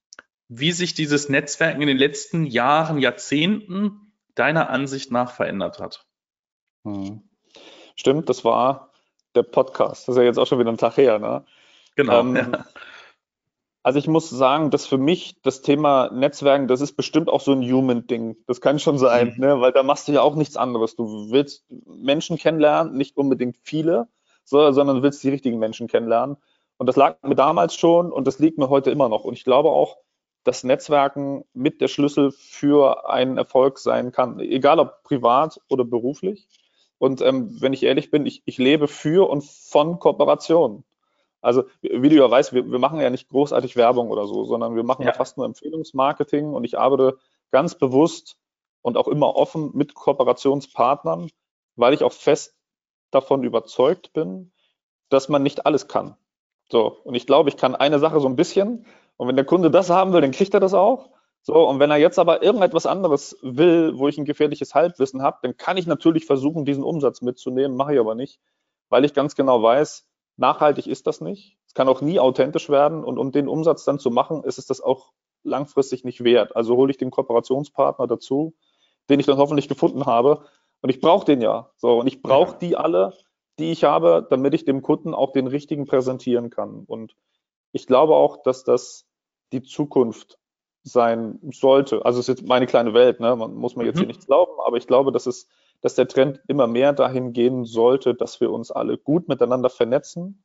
wie 0.47 0.71
sich 0.71 0.95
dieses 0.95 1.29
Netzwerk 1.29 1.79
in 1.79 1.87
den 1.87 1.97
letzten 1.97 2.45
Jahren, 2.45 2.97
Jahrzehnten 2.97 4.06
deiner 4.39 4.69
Ansicht 4.69 5.11
nach 5.11 5.31
verändert 5.31 5.79
hat. 5.79 6.05
Hm. 6.83 7.21
Stimmt, 7.95 8.29
das 8.29 8.45
war 8.45 8.91
der 9.35 9.43
Podcast. 9.43 10.07
Das 10.07 10.15
ist 10.15 10.19
ja 10.19 10.25
jetzt 10.25 10.37
auch 10.37 10.47
schon 10.47 10.59
wieder 10.59 10.71
ein 10.71 10.77
Tag 10.77 10.97
her, 10.97 11.19
ne? 11.19 11.45
Genau. 11.95 12.19
Ähm, 12.19 12.35
ja. 12.35 12.65
Also 13.87 13.99
ich 13.99 14.07
muss 14.09 14.29
sagen, 14.29 14.69
dass 14.69 14.85
für 14.85 14.97
mich 14.97 15.41
das 15.43 15.61
Thema 15.61 16.09
Netzwerken, 16.11 16.67
das 16.67 16.81
ist 16.81 16.97
bestimmt 16.97 17.29
auch 17.29 17.39
so 17.39 17.53
ein 17.53 17.61
Human-Ding. 17.61 18.35
Das 18.45 18.59
kann 18.59 18.79
schon 18.79 18.97
sein, 18.97 19.35
mhm. 19.37 19.39
ne? 19.39 19.61
weil 19.61 19.71
da 19.71 19.81
machst 19.81 20.09
du 20.09 20.11
ja 20.11 20.21
auch 20.21 20.35
nichts 20.35 20.57
anderes. 20.57 20.97
Du 20.97 21.31
willst 21.31 21.65
Menschen 21.85 22.37
kennenlernen, 22.37 22.97
nicht 22.97 23.15
unbedingt 23.15 23.55
viele, 23.61 24.09
so, 24.43 24.73
sondern 24.73 24.97
du 24.97 25.03
willst 25.03 25.23
die 25.23 25.29
richtigen 25.29 25.57
Menschen 25.57 25.87
kennenlernen. 25.87 26.35
Und 26.75 26.87
das 26.87 26.97
lag 26.97 27.15
mir 27.23 27.35
damals 27.35 27.75
schon 27.75 28.11
und 28.11 28.27
das 28.27 28.39
liegt 28.39 28.57
mir 28.57 28.67
heute 28.67 28.91
immer 28.91 29.07
noch. 29.07 29.23
Und 29.23 29.35
ich 29.35 29.45
glaube 29.45 29.69
auch, 29.69 29.95
dass 30.47 30.63
Netzwerken 30.63 31.43
mit 31.53 31.81
der 31.81 31.89
Schlüssel 31.89 32.31
für 32.31 33.09
einen 33.09 33.37
Erfolg 33.37 33.79
sein 33.79 34.13
kann, 34.13 34.39
egal 34.39 34.79
ob 34.79 35.03
privat 35.03 35.59
oder 35.67 35.83
beruflich. 35.83 36.47
Und 36.99 37.21
ähm, 37.21 37.57
wenn 37.59 37.73
ich 37.73 37.83
ehrlich 37.83 38.11
bin, 38.11 38.25
ich, 38.25 38.43
ich 38.45 38.57
lebe 38.57 38.87
für 38.87 39.29
und 39.29 39.43
von 39.43 39.99
Kooperationen. 39.99 40.85
Also, 41.41 41.65
wie 41.81 42.07
du 42.07 42.15
ja 42.15 42.31
weißt, 42.31 42.53
wir, 42.53 42.71
wir 42.71 42.79
machen 42.79 43.01
ja 43.01 43.09
nicht 43.09 43.27
großartig 43.27 43.75
Werbung 43.75 44.09
oder 44.09 44.25
so, 44.25 44.45
sondern 44.45 44.77
wir 44.77 44.83
machen 44.83 45.01
ja. 45.01 45.09
ja 45.09 45.13
fast 45.13 45.35
nur 45.35 45.45
Empfehlungsmarketing 45.45 46.53
und 46.53 46.63
ich 46.63 46.79
arbeite 46.79 47.17
ganz 47.51 47.75
bewusst 47.75 48.37
und 48.81 48.95
auch 48.95 49.09
immer 49.09 49.35
offen 49.35 49.71
mit 49.73 49.95
Kooperationspartnern, 49.95 51.29
weil 51.75 51.93
ich 51.93 52.03
auch 52.03 52.13
fest 52.13 52.55
davon 53.11 53.43
überzeugt 53.43 54.13
bin, 54.13 54.53
dass 55.09 55.27
man 55.27 55.43
nicht 55.43 55.65
alles 55.65 55.89
kann. 55.89 56.15
So, 56.69 56.97
und 57.03 57.15
ich 57.15 57.25
glaube, 57.25 57.49
ich 57.49 57.57
kann 57.57 57.75
eine 57.75 57.99
Sache 57.99 58.19
so 58.19 58.27
ein 58.27 58.35
bisschen, 58.35 58.85
und 59.17 59.27
wenn 59.27 59.35
der 59.35 59.45
Kunde 59.45 59.71
das 59.71 59.89
haben 59.89 60.13
will, 60.13 60.21
dann 60.21 60.31
kriegt 60.31 60.53
er 60.53 60.59
das 60.59 60.73
auch. 60.73 61.09
So, 61.41 61.67
und 61.67 61.79
wenn 61.79 61.89
er 61.91 61.97
jetzt 61.97 62.19
aber 62.19 62.43
irgendetwas 62.43 62.85
anderes 62.85 63.37
will, 63.41 63.97
wo 63.97 64.07
ich 64.07 64.17
ein 64.17 64.25
gefährliches 64.25 64.75
Halbwissen 64.75 65.21
habe, 65.21 65.37
dann 65.41 65.55
kann 65.55 65.77
ich 65.77 65.87
natürlich 65.87 66.25
versuchen, 66.25 66.65
diesen 66.65 66.83
Umsatz 66.83 67.21
mitzunehmen, 67.21 67.77
mache 67.77 67.93
ich 67.93 67.99
aber 67.99 68.15
nicht, 68.15 68.39
weil 68.89 69.05
ich 69.05 69.13
ganz 69.13 69.35
genau 69.35 69.63
weiß, 69.63 70.05
nachhaltig 70.35 70.87
ist 70.87 71.07
das 71.07 71.21
nicht. 71.21 71.57
Es 71.65 71.73
kann 71.73 71.87
auch 71.87 72.01
nie 72.01 72.19
authentisch 72.19 72.69
werden 72.69 73.03
und 73.03 73.17
um 73.17 73.31
den 73.31 73.47
Umsatz 73.47 73.85
dann 73.85 73.97
zu 73.97 74.11
machen, 74.11 74.43
ist 74.43 74.57
es 74.57 74.65
das 74.65 74.81
auch 74.81 75.13
langfristig 75.43 76.03
nicht 76.03 76.23
wert. 76.23 76.55
Also 76.55 76.75
hole 76.75 76.91
ich 76.91 76.97
den 76.97 77.11
Kooperationspartner 77.11 78.07
dazu, 78.07 78.53
den 79.09 79.19
ich 79.19 79.25
dann 79.25 79.37
hoffentlich 79.37 79.69
gefunden 79.69 80.05
habe. 80.05 80.41
Und 80.81 80.89
ich 80.89 80.99
brauche 80.99 81.25
den 81.25 81.41
ja. 81.41 81.69
So, 81.77 81.99
und 81.99 82.07
ich 82.07 82.21
brauche 82.21 82.57
die 82.59 82.75
alle, 82.75 83.13
die 83.59 83.71
ich 83.71 83.83
habe, 83.83 84.25
damit 84.29 84.53
ich 84.53 84.65
dem 84.65 84.81
Kunden 84.81 85.13
auch 85.13 85.31
den 85.31 85.47
richtigen 85.47 85.85
präsentieren 85.85 86.49
kann. 86.49 86.83
Und 86.85 87.15
ich 87.71 87.87
glaube 87.87 88.15
auch, 88.15 88.41
dass 88.43 88.63
das 88.63 89.05
die 89.51 89.63
Zukunft 89.63 90.37
sein 90.83 91.39
sollte. 91.51 92.05
Also 92.05 92.19
es 92.19 92.27
ist 92.29 92.39
jetzt 92.39 92.47
meine 92.47 92.65
kleine 92.65 92.93
Welt, 92.93 93.19
ne? 93.19 93.35
man 93.35 93.55
muss 93.55 93.75
mir 93.75 93.85
jetzt 93.85 93.95
mhm. 93.95 93.99
hier 93.99 94.07
nichts 94.07 94.25
glauben, 94.25 94.53
aber 94.65 94.77
ich 94.77 94.87
glaube, 94.87 95.11
dass 95.11 95.25
es, 95.25 95.47
dass 95.81 95.95
der 95.95 96.07
Trend 96.07 96.41
immer 96.47 96.67
mehr 96.67 96.93
dahin 96.93 97.33
gehen 97.33 97.65
sollte, 97.65 98.13
dass 98.15 98.39
wir 98.39 98.51
uns 98.51 98.71
alle 98.71 98.97
gut 98.97 99.27
miteinander 99.27 99.69
vernetzen 99.69 100.43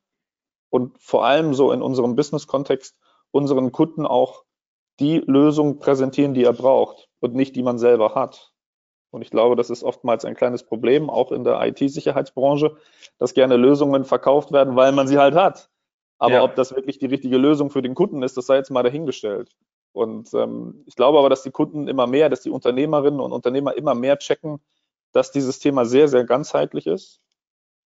und 0.71 1.01
vor 1.01 1.25
allem 1.25 1.55
so 1.55 1.73
in 1.73 1.83
unserem 1.83 2.17
Business-Kontext 2.17 2.97
unseren 3.31 3.73
Kunden 3.73 4.07
auch 4.07 4.45
die 5.01 5.19
Lösung 5.19 5.79
präsentieren, 5.79 6.35
die 6.35 6.45
er 6.45 6.53
braucht 6.53 7.09
und 7.21 7.35
nicht 7.35 7.57
die 7.57 7.63
man 7.63 7.79
selber 7.79 8.15
hat. 8.15 8.52
Und 9.13 9.21
ich 9.23 9.31
glaube, 9.31 9.57
das 9.57 9.71
ist 9.71 9.85
oftmals 9.85 10.25
ein 10.25 10.35
kleines 10.35 10.65
Problem, 10.65 11.11
auch 11.11 11.33
in 11.33 11.45
der 11.45 11.61
IT-Sicherheitsbranche, 11.61 12.77
dass 13.19 13.35
gerne 13.35 13.57
Lösungen 13.57 14.05
verkauft 14.05 14.53
werden, 14.53 14.75
weil 14.75 14.93
man 14.93 15.07
sie 15.07 15.19
halt 15.19 15.35
hat. 15.35 15.69
Aber 16.19 16.35
ja. 16.35 16.43
ob 16.43 16.55
das 16.57 16.75
wirklich 16.75 16.99
die 16.99 17.07
richtige 17.07 17.37
Lösung 17.37 17.71
für 17.71 17.83
den 17.83 17.95
Kunden 17.95 18.23
ist, 18.23 18.37
das 18.37 18.47
sei 18.47 18.57
jetzt 18.57 18.71
mal 18.71 18.83
dahingestellt. 18.83 19.55
Und 19.93 20.33
ähm, 20.33 20.83
ich 20.87 20.97
glaube 20.97 21.19
aber, 21.19 21.29
dass 21.29 21.43
die 21.43 21.51
Kunden 21.51 21.89
immer 21.89 22.07
mehr, 22.07 22.31
dass 22.31 22.41
die 22.41 22.51
Unternehmerinnen 22.51 23.21
und 23.21 23.33
Unternehmer 23.33 23.77
immer 23.77 23.95
mehr 23.95 24.19
checken, 24.19 24.61
dass 25.13 25.31
dieses 25.31 25.59
Thema 25.59 25.85
sehr, 25.85 26.09
sehr 26.09 26.25
ganzheitlich 26.25 26.87
ist 26.87 27.21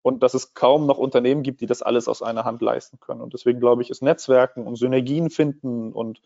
und 0.01 0.21
dass 0.21 0.33
es 0.33 0.53
kaum 0.53 0.85
noch 0.85 0.97
Unternehmen 0.97 1.43
gibt, 1.43 1.61
die 1.61 1.65
das 1.65 1.81
alles 1.81 2.09
aus 2.09 2.21
einer 2.21 2.43
Hand 2.43 2.61
leisten 2.61 2.99
können. 2.99 3.21
Und 3.21 3.33
deswegen 3.33 3.61
glaube 3.61 3.81
ich, 3.81 3.89
ist 3.89 4.03
Netzwerken 4.03 4.67
und 4.67 4.75
Synergien 4.75 5.29
finden 5.29 5.93
und, 5.93 6.21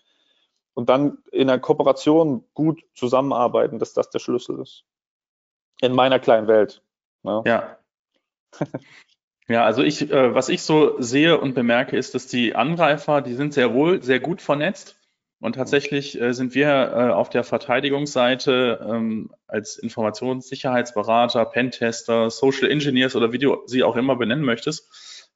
und 0.80 0.88
dann 0.88 1.18
in 1.34 1.50
einer 1.50 1.60
Kooperation 1.60 2.46
gut 2.54 2.82
zusammenarbeiten, 2.96 3.80
dass 3.80 3.92
das 3.92 4.10
der 4.10 4.20
Schlüssel 4.20 4.62
ist. 4.62 4.86
In 5.82 5.94
meiner 5.94 6.20
kleinen 6.20 6.48
Welt. 6.48 6.82
Ne? 7.24 7.44
Ja. 7.46 7.78
Ja, 9.52 9.66
also 9.66 9.82
ich, 9.82 10.12
äh, 10.12 10.36
was 10.36 10.48
ich 10.48 10.62
so 10.62 11.02
sehe 11.02 11.40
und 11.40 11.56
bemerke, 11.56 11.98
ist, 11.98 12.14
dass 12.14 12.28
die 12.28 12.54
Angreifer, 12.54 13.22
die 13.24 13.34
sind 13.34 13.52
sehr 13.52 13.74
wohl 13.74 14.04
sehr 14.04 14.20
gut 14.20 14.44
vernetzt. 14.44 15.00
Und 15.40 15.54
tatsächlich 15.54 16.22
äh, 16.22 16.34
sind 16.34 16.54
wir 16.54 16.68
äh, 16.68 17.12
auf 17.12 17.32
der 17.32 17.44
Verteidigungsseite 17.44 18.88
ähm, 18.88 19.32
als 19.48 19.80
Informationssicherheitsberater, 19.80 21.46
Pentester, 21.46 22.30
Social 22.30 22.70
Engineers 22.70 23.16
oder 23.16 23.32
wie 23.32 23.40
du 23.40 23.58
sie 23.66 23.82
auch 23.82 23.96
immer 23.96 24.18
benennen 24.18 24.46
möchtest, 24.46 24.88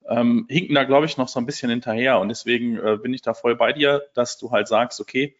ähm, 0.08 0.46
hinken 0.48 0.74
da, 0.74 0.84
glaube 0.84 1.06
ich, 1.06 1.16
noch 1.16 1.28
so 1.28 1.38
ein 1.40 1.46
bisschen 1.46 1.70
hinterher. 1.70 2.18
Und 2.20 2.28
deswegen 2.28 2.78
äh, 2.78 2.98
bin 3.00 3.14
ich 3.14 3.22
da 3.22 3.34
voll 3.34 3.56
bei 3.56 3.72
dir, 3.72 4.02
dass 4.14 4.38
du 4.38 4.50
halt 4.50 4.68
sagst, 4.68 5.00
okay, 5.00 5.36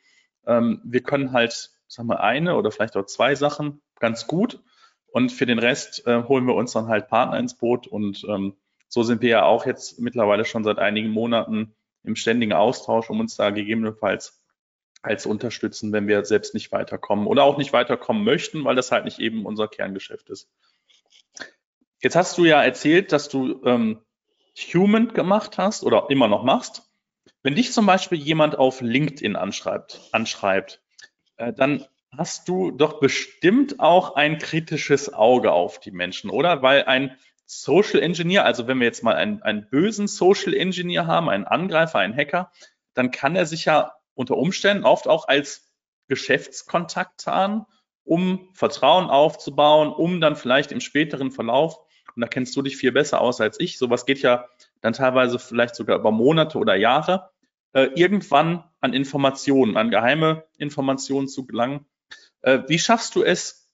ähm, 0.46 0.80
wir 0.84 1.02
können 1.02 1.32
halt, 1.32 1.70
sag 1.88 2.06
mal, 2.06 2.16
eine 2.16 2.56
oder 2.56 2.70
vielleicht 2.70 2.96
auch 2.96 3.06
zwei 3.06 3.34
Sachen 3.34 3.80
ganz 3.98 4.26
gut. 4.26 4.60
Und 5.06 5.30
für 5.30 5.46
den 5.46 5.58
Rest 5.58 6.06
äh, 6.06 6.24
holen 6.24 6.46
wir 6.46 6.54
uns 6.54 6.72
dann 6.72 6.88
halt 6.88 7.08
Partner 7.08 7.38
ins 7.38 7.54
Boot. 7.54 7.86
Und 7.86 8.24
ähm, 8.28 8.56
so 8.88 9.02
sind 9.02 9.22
wir 9.22 9.28
ja 9.28 9.44
auch 9.44 9.66
jetzt 9.66 10.00
mittlerweile 10.00 10.44
schon 10.44 10.64
seit 10.64 10.78
einigen 10.78 11.10
Monaten 11.10 11.74
im 12.02 12.16
ständigen 12.16 12.52
Austausch, 12.52 13.10
um 13.10 13.20
uns 13.20 13.36
da 13.36 13.50
gegebenenfalls 13.50 14.42
halt 15.02 15.20
zu 15.20 15.28
unterstützen, 15.28 15.92
wenn 15.92 16.08
wir 16.08 16.24
selbst 16.24 16.54
nicht 16.54 16.72
weiterkommen 16.72 17.26
oder 17.26 17.44
auch 17.44 17.58
nicht 17.58 17.72
weiterkommen 17.72 18.24
möchten, 18.24 18.64
weil 18.64 18.74
das 18.74 18.90
halt 18.90 19.04
nicht 19.04 19.18
eben 19.18 19.44
unser 19.44 19.68
Kerngeschäft 19.68 20.30
ist. 20.30 20.48
Jetzt 22.00 22.16
hast 22.16 22.36
du 22.38 22.44
ja 22.44 22.62
erzählt, 22.62 23.12
dass 23.12 23.28
du 23.28 23.62
ähm, 23.64 24.00
Human 24.56 25.08
gemacht 25.08 25.58
hast 25.58 25.82
oder 25.82 26.06
immer 26.10 26.28
noch 26.28 26.44
machst. 26.44 26.90
Wenn 27.42 27.54
dich 27.54 27.72
zum 27.72 27.86
Beispiel 27.86 28.18
jemand 28.18 28.56
auf 28.58 28.80
LinkedIn 28.80 29.36
anschreibt, 29.36 30.00
anschreibt 30.12 30.80
äh, 31.36 31.52
dann 31.52 31.84
hast 32.16 32.48
du 32.48 32.70
doch 32.70 33.00
bestimmt 33.00 33.80
auch 33.80 34.14
ein 34.14 34.38
kritisches 34.38 35.12
Auge 35.12 35.52
auf 35.52 35.80
die 35.80 35.90
Menschen, 35.90 36.30
oder? 36.30 36.62
Weil 36.62 36.84
ein 36.84 37.16
Social 37.46 38.00
Engineer, 38.00 38.44
also 38.44 38.66
wenn 38.66 38.78
wir 38.78 38.86
jetzt 38.86 39.02
mal 39.02 39.16
einen, 39.16 39.42
einen 39.42 39.68
bösen 39.68 40.06
Social 40.06 40.54
Engineer 40.54 41.06
haben, 41.06 41.28
einen 41.28 41.44
Angreifer, 41.44 41.98
einen 41.98 42.16
Hacker, 42.16 42.50
dann 42.94 43.10
kann 43.10 43.36
er 43.36 43.46
sich 43.46 43.64
ja 43.66 43.94
unter 44.14 44.36
Umständen 44.36 44.84
oft 44.84 45.08
auch 45.08 45.28
als 45.28 45.70
Geschäftskontakt 46.08 47.26
an, 47.28 47.66
um 48.04 48.50
Vertrauen 48.54 49.10
aufzubauen, 49.10 49.92
um 49.92 50.20
dann 50.20 50.36
vielleicht 50.36 50.72
im 50.72 50.80
späteren 50.80 51.30
Verlauf, 51.32 51.78
und 52.14 52.22
da 52.22 52.28
kennst 52.28 52.54
du 52.56 52.62
dich 52.62 52.76
viel 52.76 52.92
besser 52.92 53.20
aus 53.20 53.40
als 53.40 53.58
ich, 53.60 53.78
sowas 53.78 54.06
geht 54.06 54.20
ja 54.20 54.46
dann 54.80 54.92
teilweise 54.92 55.38
vielleicht 55.38 55.74
sogar 55.74 55.98
über 55.98 56.10
Monate 56.10 56.58
oder 56.58 56.76
Jahre, 56.76 57.30
äh, 57.72 57.88
irgendwann 57.94 58.64
an 58.80 58.92
Informationen, 58.92 59.76
an 59.76 59.90
geheime 59.90 60.44
Informationen 60.58 61.28
zu 61.28 61.46
gelangen. 61.46 61.86
Äh, 62.42 62.60
wie 62.68 62.78
schaffst 62.78 63.16
du 63.16 63.22
es, 63.22 63.64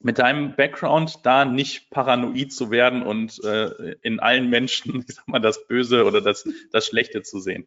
mit 0.00 0.18
deinem 0.18 0.54
Background 0.54 1.26
da 1.26 1.44
nicht 1.44 1.90
paranoid 1.90 2.52
zu 2.52 2.70
werden 2.70 3.02
und 3.02 3.42
äh, 3.42 3.96
in 4.02 4.20
allen 4.20 4.48
Menschen, 4.48 5.04
ich 5.08 5.14
sag 5.14 5.26
mal, 5.28 5.40
das 5.40 5.66
Böse 5.66 6.04
oder 6.04 6.20
das, 6.20 6.48
das 6.72 6.86
Schlechte 6.86 7.22
zu 7.22 7.40
sehen? 7.40 7.66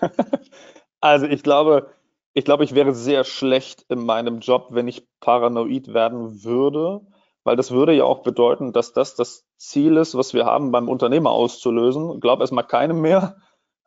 Also 1.02 1.24
ich 1.26 1.42
glaube, 1.42 1.94
ich 2.34 2.44
glaube, 2.44 2.62
ich 2.62 2.74
wäre 2.74 2.94
sehr 2.94 3.24
schlecht 3.24 3.86
in 3.88 4.04
meinem 4.04 4.40
Job, 4.40 4.68
wenn 4.72 4.86
ich 4.86 5.08
paranoid 5.20 5.94
werden 5.94 6.44
würde, 6.44 7.00
weil 7.50 7.56
das 7.56 7.72
würde 7.72 7.92
ja 7.92 8.04
auch 8.04 8.22
bedeuten, 8.22 8.72
dass 8.72 8.92
das 8.92 9.16
das 9.16 9.44
Ziel 9.56 9.96
ist, 9.96 10.14
was 10.14 10.34
wir 10.34 10.44
haben, 10.44 10.70
beim 10.70 10.88
Unternehmer 10.88 11.30
auszulösen. 11.32 12.14
Ich 12.14 12.20
glaube 12.20 12.44
erstmal 12.44 12.64
keinem 12.64 13.00
mehr 13.00 13.38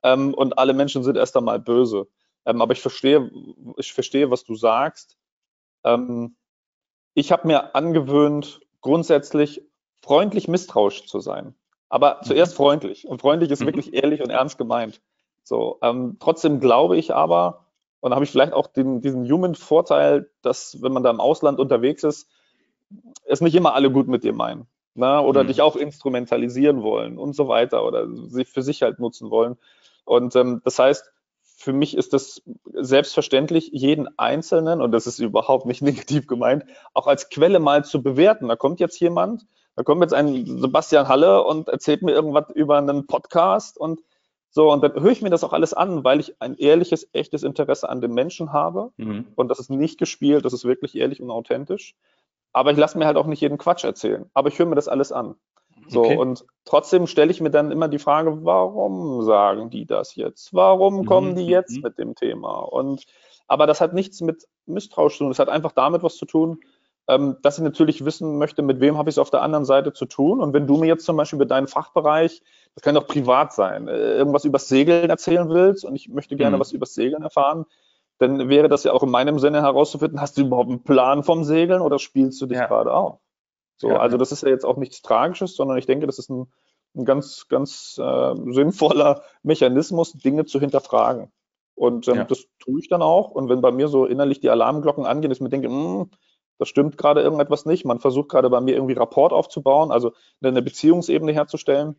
ähm, 0.04 0.34
und 0.34 0.58
alle 0.58 0.74
Menschen 0.74 1.02
sind 1.02 1.16
erst 1.16 1.38
einmal 1.38 1.62
böse. 1.62 2.10
Ähm, 2.46 2.62
aber 2.62 2.74
ich 2.74 2.82
verstehe, 2.82 3.32
ich 3.78 3.94
verstehe, 3.94 4.30
was 4.30 4.44
du 4.44 4.56
sagst. 4.56 5.16
Ähm, 5.86 6.36
ich 7.14 7.32
habe 7.32 7.48
mir 7.48 7.74
angewöhnt, 7.74 8.60
grundsätzlich 8.82 9.62
freundlich 10.02 10.50
misstrauisch 10.50 11.06
zu 11.06 11.22
sein. 11.22 11.56
Aber 11.88 12.16
mhm. 12.16 12.26
zuerst 12.26 12.56
freundlich. 12.56 13.08
Und 13.08 13.22
freundlich 13.22 13.50
ist 13.50 13.62
mhm. 13.62 13.68
wirklich 13.68 13.94
ehrlich 13.94 14.22
und 14.22 14.30
ernst 14.30 14.58
gemeint. 14.58 15.02
So, 15.46 15.80
ähm, 15.82 16.18
trotzdem 16.20 16.60
glaube 16.60 16.98
ich 16.98 17.16
aber, 17.16 17.68
und 18.02 18.12
da 18.12 18.16
habe 18.16 18.26
ich 18.26 18.32
vielleicht 18.32 18.52
auch 18.52 18.68
den, 18.68 19.00
diesen 19.00 19.24
Human-Vorteil, 19.24 20.30
dass 20.42 20.82
wenn 20.82 20.92
man 20.92 21.04
da 21.04 21.12
im 21.12 21.22
Ausland 21.22 21.60
unterwegs 21.60 22.04
ist, 22.04 22.28
es 23.26 23.42
nicht 23.42 23.56
immer 23.56 23.74
alle 23.74 23.92
gut 23.92 24.08
mit 24.08 24.24
dir 24.24 24.34
meinen. 24.34 24.68
Ne? 24.96 25.22
Oder 25.22 25.44
mhm. 25.44 25.48
dich 25.48 25.62
auch 25.62 25.76
instrumentalisieren 25.76 26.84
wollen 26.84 27.18
und 27.18 27.36
so 27.36 27.48
weiter 27.48 27.86
oder 27.86 28.08
sie 28.28 28.46
für 28.46 28.62
sich 28.62 28.82
halt 28.84 29.00
nutzen 29.00 29.30
wollen. 29.30 29.58
Und 30.06 30.36
ähm, 30.36 30.62
das 30.64 30.78
heißt, 30.80 31.12
für 31.42 31.74
mich 31.74 31.96
ist 31.96 32.14
das 32.14 32.42
selbstverständlich, 32.74 33.70
jeden 33.72 34.08
Einzelnen, 34.20 34.82
und 34.82 34.92
das 34.92 35.08
ist 35.08 35.20
überhaupt 35.20 35.66
nicht 35.66 35.82
negativ 35.84 36.28
gemeint, 36.28 36.66
auch 36.94 37.08
als 37.08 37.30
Quelle 37.30 37.60
mal 37.60 37.86
zu 37.86 38.04
bewerten. 38.04 38.48
Da 38.48 38.56
kommt 38.56 38.80
jetzt 38.80 39.00
jemand, 39.00 39.46
da 39.76 39.84
kommt 39.84 40.02
jetzt 40.02 40.14
ein 40.14 40.46
Sebastian 40.60 41.08
Halle 41.08 41.44
und 41.44 41.70
erzählt 41.70 42.04
mir 42.04 42.12
irgendwas 42.12 42.50
über 42.54 42.78
einen 42.78 43.08
Podcast 43.08 43.78
und 43.78 44.02
so, 44.56 44.72
und 44.72 44.84
dann 44.84 44.94
höre 44.94 45.10
ich 45.10 45.24
mir 45.24 45.32
das 45.32 45.44
auch 45.44 45.52
alles 45.52 45.74
an, 45.74 46.04
weil 46.04 46.20
ich 46.20 46.40
ein 46.40 46.56
ehrliches, 46.56 47.10
echtes 47.12 47.42
Interesse 47.42 47.90
an 47.90 48.02
den 48.02 48.14
Menschen 48.14 48.54
habe. 48.54 48.92
Mhm. 48.98 49.26
Und 49.34 49.48
das 49.48 49.60
ist 49.60 49.72
nicht 49.72 49.98
gespielt, 49.98 50.46
das 50.46 50.54
ist 50.54 50.64
wirklich 50.64 50.96
ehrlich 50.96 51.24
und 51.24 51.32
authentisch. 51.32 51.96
Aber 52.54 52.72
ich 52.72 52.78
lasse 52.78 52.98
mir 52.98 53.06
halt 53.06 53.18
auch 53.18 53.26
nicht 53.26 53.42
jeden 53.42 53.58
Quatsch 53.58 53.84
erzählen. 53.84 54.30
Aber 54.34 54.50
ich 54.50 54.60
höre 54.60 54.68
mir 54.68 54.76
das 54.76 54.88
alles 54.88 55.12
an. 55.12 55.36
So, 55.88 56.02
okay. 56.02 56.18
und 56.18 56.46
trotzdem 56.66 57.08
stelle 57.08 57.32
ich 57.32 57.42
mir 57.42 57.50
dann 57.50 57.72
immer 57.72 57.88
die 57.88 58.00
Frage, 58.00 58.46
warum 58.46 59.24
sagen 59.24 59.70
die 59.70 59.86
das 59.86 60.16
jetzt? 60.16 60.54
Warum 60.54 61.00
mhm. 61.00 61.06
kommen 61.06 61.36
die 61.36 61.48
jetzt 61.48 61.76
mhm. 61.76 61.82
mit 61.82 61.98
dem 61.98 62.16
Thema? 62.16 62.60
Und, 62.60 63.06
aber 63.48 63.68
das 63.68 63.82
hat 63.82 63.94
nichts 63.94 64.22
mit 64.22 64.48
Misstrauisch 64.66 65.18
zu 65.18 65.24
tun. 65.24 65.30
Das 65.30 65.40
hat 65.40 65.50
einfach 65.50 65.74
damit 65.74 66.04
was 66.04 66.16
zu 66.16 66.26
tun, 66.26 66.60
ähm, 67.08 67.38
dass 67.42 67.58
ich 67.58 67.64
natürlich 67.64 68.06
wissen 68.06 68.38
möchte, 68.38 68.62
mit 68.62 68.80
wem 68.80 68.98
habe 68.98 69.10
ich 69.10 69.16
es 69.16 69.20
auf 69.20 69.30
der 69.30 69.42
anderen 69.42 69.66
Seite 69.66 69.92
zu 69.92 70.06
tun. 70.06 70.40
Und 70.40 70.54
wenn 70.54 70.68
du 70.68 70.78
mir 70.78 70.88
jetzt 70.88 71.06
zum 71.06 71.18
Beispiel 71.18 71.38
über 71.38 71.46
deinen 71.46 71.68
Fachbereich, 71.68 72.42
das 72.76 72.84
kann 72.84 72.96
doch 72.96 73.08
privat 73.08 73.54
sein, 73.54 73.88
äh, 73.88 74.16
irgendwas 74.16 74.46
übers 74.46 74.70
Segeln 74.70 75.10
erzählen 75.10 75.50
willst 75.50 75.84
und 75.84 75.96
ich 75.96 76.08
möchte 76.08 76.36
gerne 76.38 76.56
mhm. 76.56 76.62
was 76.62 76.72
übers 76.72 76.94
Segeln 76.94 77.24
erfahren, 77.24 77.66
dann 78.24 78.50
wäre 78.50 78.70
das 78.70 78.84
ja 78.84 78.94
auch 78.94 79.04
in 79.04 79.12
meinem 79.12 79.40
Sinne 79.40 79.62
herauszufinden, 79.62 80.22
hast 80.22 80.38
du 80.38 80.42
überhaupt 80.42 80.70
einen 80.70 80.84
Plan 80.84 81.24
vom 81.24 81.44
Segeln 81.44 81.82
oder 81.82 82.00
spielst 82.00 82.42
du 82.42 82.46
dich 82.46 82.58
ja. 82.58 82.68
gerade 82.68 82.94
auf? 82.94 83.20
So, 83.78 83.90
ja, 83.90 83.98
also 83.98 84.18
das 84.18 84.32
ist 84.32 84.44
ja 84.44 84.50
jetzt 84.50 84.66
auch 84.66 84.78
nichts 84.78 85.02
Tragisches, 85.02 85.56
sondern 85.56 85.78
ich 85.78 85.86
denke, 85.86 86.06
das 86.08 86.20
ist 86.20 86.30
ein, 86.30 86.52
ein 86.96 87.06
ganz, 87.06 87.48
ganz 87.50 88.00
äh, 88.02 88.36
sinnvoller 88.52 89.24
Mechanismus, 89.42 90.14
Dinge 90.14 90.46
zu 90.46 90.60
hinterfragen. 90.60 91.32
Und 91.76 92.08
ähm, 92.08 92.16
ja. 92.16 92.24
das 92.24 92.46
tue 92.60 92.80
ich 92.80 92.88
dann 92.88 93.02
auch. 93.02 93.32
Und 93.32 93.50
wenn 93.50 93.62
bei 93.62 93.72
mir 93.72 93.88
so 93.88 94.06
innerlich 94.06 94.40
die 94.40 94.50
Alarmglocken 94.50 95.06
angehen, 95.06 95.30
dass 95.30 95.38
ich 95.38 95.44
mir 95.44 95.50
denke, 95.50 95.70
mh, 95.70 96.02
hm, 96.02 96.12
das 96.60 96.70
stimmt 96.70 96.98
gerade 96.98 97.22
irgendetwas 97.22 97.66
nicht. 97.66 97.84
Man 97.84 98.00
versucht 98.00 98.30
gerade 98.30 98.50
bei 98.50 98.62
mir 98.62 98.76
irgendwie 98.76 98.94
Rapport 98.94 99.34
aufzubauen, 99.34 99.92
also 99.92 100.14
eine 100.42 100.62
Beziehungsebene 100.62 101.34
herzustellen. 101.34 101.96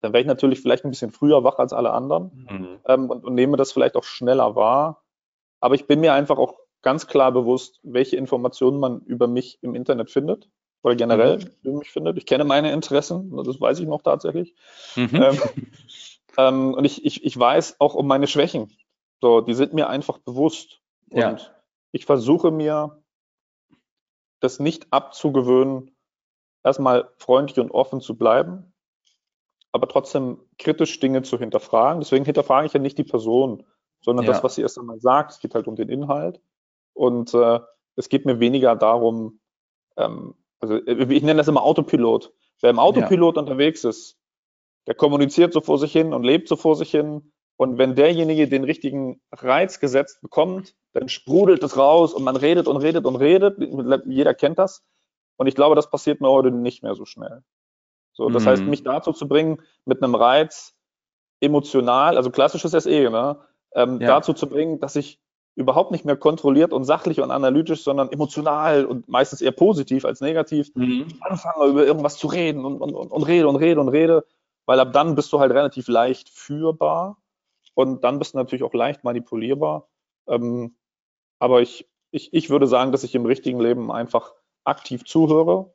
Dann 0.00 0.12
wäre 0.12 0.22
ich 0.22 0.26
natürlich 0.26 0.60
vielleicht 0.60 0.84
ein 0.84 0.90
bisschen 0.90 1.10
früher 1.10 1.44
wach 1.44 1.58
als 1.58 1.72
alle 1.72 1.92
anderen 1.92 2.46
mhm. 2.50 2.78
ähm, 2.86 3.10
und, 3.10 3.24
und 3.24 3.34
nehme 3.34 3.56
das 3.56 3.72
vielleicht 3.72 3.96
auch 3.96 4.04
schneller 4.04 4.54
wahr. 4.56 5.02
Aber 5.60 5.74
ich 5.74 5.86
bin 5.86 6.00
mir 6.00 6.12
einfach 6.12 6.38
auch 6.38 6.54
ganz 6.82 7.06
klar 7.06 7.32
bewusst, 7.32 7.80
welche 7.82 8.16
Informationen 8.16 8.78
man 8.78 9.00
über 9.00 9.26
mich 9.26 9.58
im 9.62 9.74
Internet 9.74 10.10
findet 10.10 10.48
oder 10.82 10.94
generell 10.94 11.38
mhm. 11.38 11.50
über 11.62 11.78
mich 11.78 11.90
findet. 11.90 12.16
Ich 12.16 12.26
kenne 12.26 12.44
meine 12.44 12.72
Interessen, 12.72 13.36
das 13.44 13.60
weiß 13.60 13.80
ich 13.80 13.86
noch 13.86 14.02
tatsächlich. 14.02 14.54
Mhm. 14.94 15.10
Ähm, 15.12 15.38
ähm, 16.38 16.74
und 16.74 16.84
ich, 16.84 17.04
ich, 17.04 17.24
ich 17.24 17.38
weiß 17.38 17.80
auch 17.80 17.94
um 17.94 18.06
meine 18.06 18.26
Schwächen. 18.26 18.72
So, 19.20 19.40
die 19.40 19.54
sind 19.54 19.72
mir 19.72 19.88
einfach 19.88 20.18
bewusst. 20.18 20.80
Und 21.10 21.20
ja. 21.20 21.36
ich 21.92 22.06
versuche 22.06 22.50
mir 22.50 23.02
das 24.40 24.60
nicht 24.60 24.92
abzugewöhnen, 24.92 25.96
erstmal 26.62 27.10
freundlich 27.16 27.58
und 27.58 27.70
offen 27.70 28.00
zu 28.00 28.16
bleiben, 28.16 28.72
aber 29.72 29.88
trotzdem 29.88 30.38
kritisch 30.58 31.00
Dinge 31.00 31.22
zu 31.22 31.38
hinterfragen. 31.38 32.00
Deswegen 32.00 32.24
hinterfrage 32.24 32.66
ich 32.66 32.72
ja 32.72 32.80
nicht 32.80 32.98
die 32.98 33.04
Person, 33.04 33.64
sondern 34.00 34.24
ja. 34.24 34.32
das, 34.32 34.42
was 34.42 34.54
sie 34.54 34.62
erst 34.62 34.78
einmal 34.78 35.00
sagt. 35.00 35.32
Es 35.32 35.40
geht 35.40 35.54
halt 35.54 35.66
um 35.68 35.76
den 35.76 35.88
Inhalt. 35.88 36.40
Und 36.94 37.34
äh, 37.34 37.60
es 37.96 38.08
geht 38.08 38.26
mir 38.26 38.40
weniger 38.40 38.76
darum, 38.76 39.40
ähm, 39.96 40.34
also 40.60 40.76
ich 40.86 41.22
nenne 41.22 41.36
das 41.36 41.48
immer 41.48 41.62
Autopilot. 41.62 42.32
Wer 42.60 42.70
im 42.70 42.78
Autopilot 42.78 43.36
ja. 43.36 43.42
unterwegs 43.42 43.84
ist, 43.84 44.16
der 44.86 44.94
kommuniziert 44.94 45.52
so 45.52 45.60
vor 45.60 45.78
sich 45.78 45.92
hin 45.92 46.12
und 46.12 46.22
lebt 46.22 46.48
so 46.48 46.56
vor 46.56 46.76
sich 46.76 46.90
hin. 46.90 47.32
Und 47.56 47.78
wenn 47.78 47.94
derjenige 47.94 48.48
den 48.48 48.64
richtigen 48.64 49.20
Reiz 49.32 49.80
gesetzt 49.80 50.20
bekommt, 50.20 50.74
dann 50.92 51.08
sprudelt 51.08 51.62
es 51.62 51.76
raus 51.76 52.14
und 52.14 52.22
man 52.22 52.36
redet 52.36 52.68
und 52.68 52.76
redet 52.76 53.04
und 53.06 53.16
redet. 53.16 53.58
Jeder 54.06 54.34
kennt 54.34 54.58
das. 54.58 54.84
Und 55.36 55.46
ich 55.46 55.54
glaube, 55.54 55.74
das 55.74 55.90
passiert 55.90 56.20
mir 56.20 56.30
heute 56.30 56.50
nicht 56.50 56.82
mehr 56.82 56.94
so 56.94 57.04
schnell. 57.04 57.42
So, 58.12 58.28
das 58.30 58.44
mhm. 58.44 58.48
heißt, 58.48 58.62
mich 58.64 58.82
dazu 58.82 59.12
zu 59.12 59.28
bringen, 59.28 59.62
mit 59.84 60.02
einem 60.02 60.14
Reiz 60.14 60.74
emotional, 61.40 62.16
also 62.16 62.30
klassisches 62.30 62.72
SE, 62.72 63.10
ne, 63.10 63.38
ähm, 63.74 64.00
ja. 64.00 64.08
dazu 64.08 64.32
zu 64.32 64.48
bringen, 64.48 64.80
dass 64.80 64.96
ich 64.96 65.20
überhaupt 65.56 65.90
nicht 65.90 66.04
mehr 66.04 66.16
kontrolliert 66.16 66.72
und 66.72 66.84
sachlich 66.84 67.20
und 67.20 67.30
analytisch, 67.30 67.82
sondern 67.82 68.12
emotional 68.12 68.84
und 68.84 69.08
meistens 69.08 69.40
eher 69.40 69.52
positiv 69.52 70.04
als 70.04 70.20
negativ 70.20 70.70
mhm. 70.74 71.06
anfange, 71.20 71.64
über 71.66 71.86
irgendwas 71.86 72.18
zu 72.18 72.26
reden 72.26 72.64
und, 72.64 72.80
und, 72.80 72.94
und, 72.94 73.10
und 73.10 73.22
rede 73.22 73.48
und 73.48 73.56
rede 73.56 73.80
und 73.80 73.88
rede, 73.88 74.26
weil 74.66 74.78
ab 74.80 74.92
dann 74.92 75.14
bist 75.14 75.32
du 75.32 75.40
halt 75.40 75.52
relativ 75.52 75.88
leicht 75.88 76.28
führbar 76.28 77.16
und 77.74 78.04
dann 78.04 78.18
bist 78.18 78.34
du 78.34 78.38
natürlich 78.38 78.62
auch 78.62 78.74
leicht 78.74 79.02
manipulierbar. 79.02 79.88
Ähm, 80.28 80.76
aber 81.38 81.62
ich, 81.62 81.88
ich, 82.10 82.34
ich 82.34 82.50
würde 82.50 82.66
sagen, 82.66 82.92
dass 82.92 83.04
ich 83.04 83.14
im 83.14 83.24
richtigen 83.24 83.60
Leben 83.60 83.90
einfach 83.90 84.32
aktiv 84.64 85.04
zuhöre, 85.04 85.72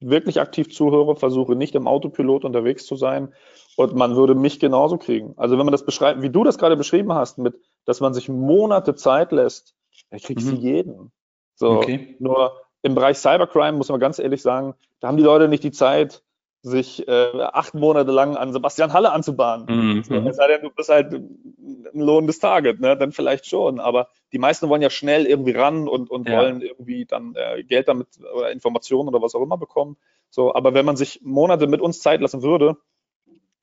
wirklich 0.00 0.40
aktiv 0.40 0.72
zuhöre, 0.72 1.16
versuche 1.16 1.56
nicht 1.56 1.74
im 1.74 1.88
Autopilot 1.88 2.44
unterwegs 2.44 2.86
zu 2.86 2.96
sein 2.96 3.32
und 3.76 3.94
man 3.94 4.16
würde 4.16 4.34
mich 4.34 4.60
genauso 4.60 4.96
kriegen. 4.96 5.34
Also 5.36 5.58
wenn 5.58 5.64
man 5.64 5.72
das 5.72 5.84
beschreibt, 5.84 6.22
wie 6.22 6.30
du 6.30 6.44
das 6.44 6.58
gerade 6.58 6.76
beschrieben 6.76 7.12
hast, 7.12 7.38
mit, 7.38 7.54
dass 7.84 8.00
man 8.00 8.14
sich 8.14 8.28
Monate 8.28 8.94
Zeit 8.94 9.32
lässt, 9.32 9.74
dann 10.10 10.20
kriegst 10.20 10.46
mhm. 10.46 10.56
du 10.56 10.56
jeden. 10.60 11.12
So, 11.54 11.70
okay. 11.70 12.16
nur 12.20 12.52
im 12.82 12.94
Bereich 12.94 13.18
Cybercrime 13.18 13.76
muss 13.76 13.88
man 13.88 13.98
ganz 13.98 14.18
ehrlich 14.18 14.42
sagen, 14.42 14.74
da 15.00 15.08
haben 15.08 15.16
die 15.16 15.24
Leute 15.24 15.48
nicht 15.48 15.64
die 15.64 15.72
Zeit, 15.72 16.22
sich 16.62 17.06
äh, 17.06 17.40
acht 17.40 17.74
Monate 17.74 18.10
lang 18.10 18.36
an 18.36 18.52
Sebastian 18.52 18.92
Halle 18.92 19.12
anzubahnen. 19.12 19.66
Mhm. 19.68 20.26
Es 20.26 20.36
sei 20.36 20.48
denn, 20.48 20.62
du 20.62 20.70
bist 20.70 20.88
halt 20.88 21.12
ein 21.12 21.90
lohnendes 21.94 22.40
Target, 22.40 22.80
ne? 22.80 22.96
dann 22.96 23.12
vielleicht 23.12 23.46
schon. 23.46 23.78
Aber 23.78 24.08
die 24.32 24.38
meisten 24.38 24.68
wollen 24.68 24.82
ja 24.82 24.90
schnell 24.90 25.26
irgendwie 25.26 25.52
ran 25.52 25.88
und, 25.88 26.10
und 26.10 26.28
ja. 26.28 26.38
wollen 26.38 26.60
irgendwie 26.60 27.04
dann 27.04 27.34
äh, 27.36 27.62
Geld 27.62 27.88
damit 27.88 28.08
oder 28.34 28.50
Informationen 28.50 29.08
oder 29.08 29.22
was 29.22 29.34
auch 29.34 29.42
immer 29.42 29.56
bekommen. 29.56 29.96
So, 30.30 30.54
aber 30.54 30.74
wenn 30.74 30.84
man 30.84 30.96
sich 30.96 31.20
Monate 31.22 31.66
mit 31.68 31.80
uns 31.80 32.00
Zeit 32.00 32.20
lassen 32.20 32.42
würde, 32.42 32.76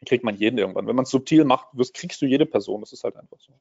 kriegt 0.06 0.24
man 0.24 0.36
jeden 0.36 0.58
irgendwann. 0.58 0.88
Wenn 0.88 0.96
man 0.96 1.04
es 1.04 1.12
subtil 1.12 1.44
macht, 1.46 1.68
kriegst 1.94 2.22
du 2.22 2.25
jede 2.25 2.46
Person. 2.46 2.82
Das 2.82 2.94
ist 2.94 3.04
halt 3.04 3.18
einfach 3.18 3.40
so. 3.40 3.54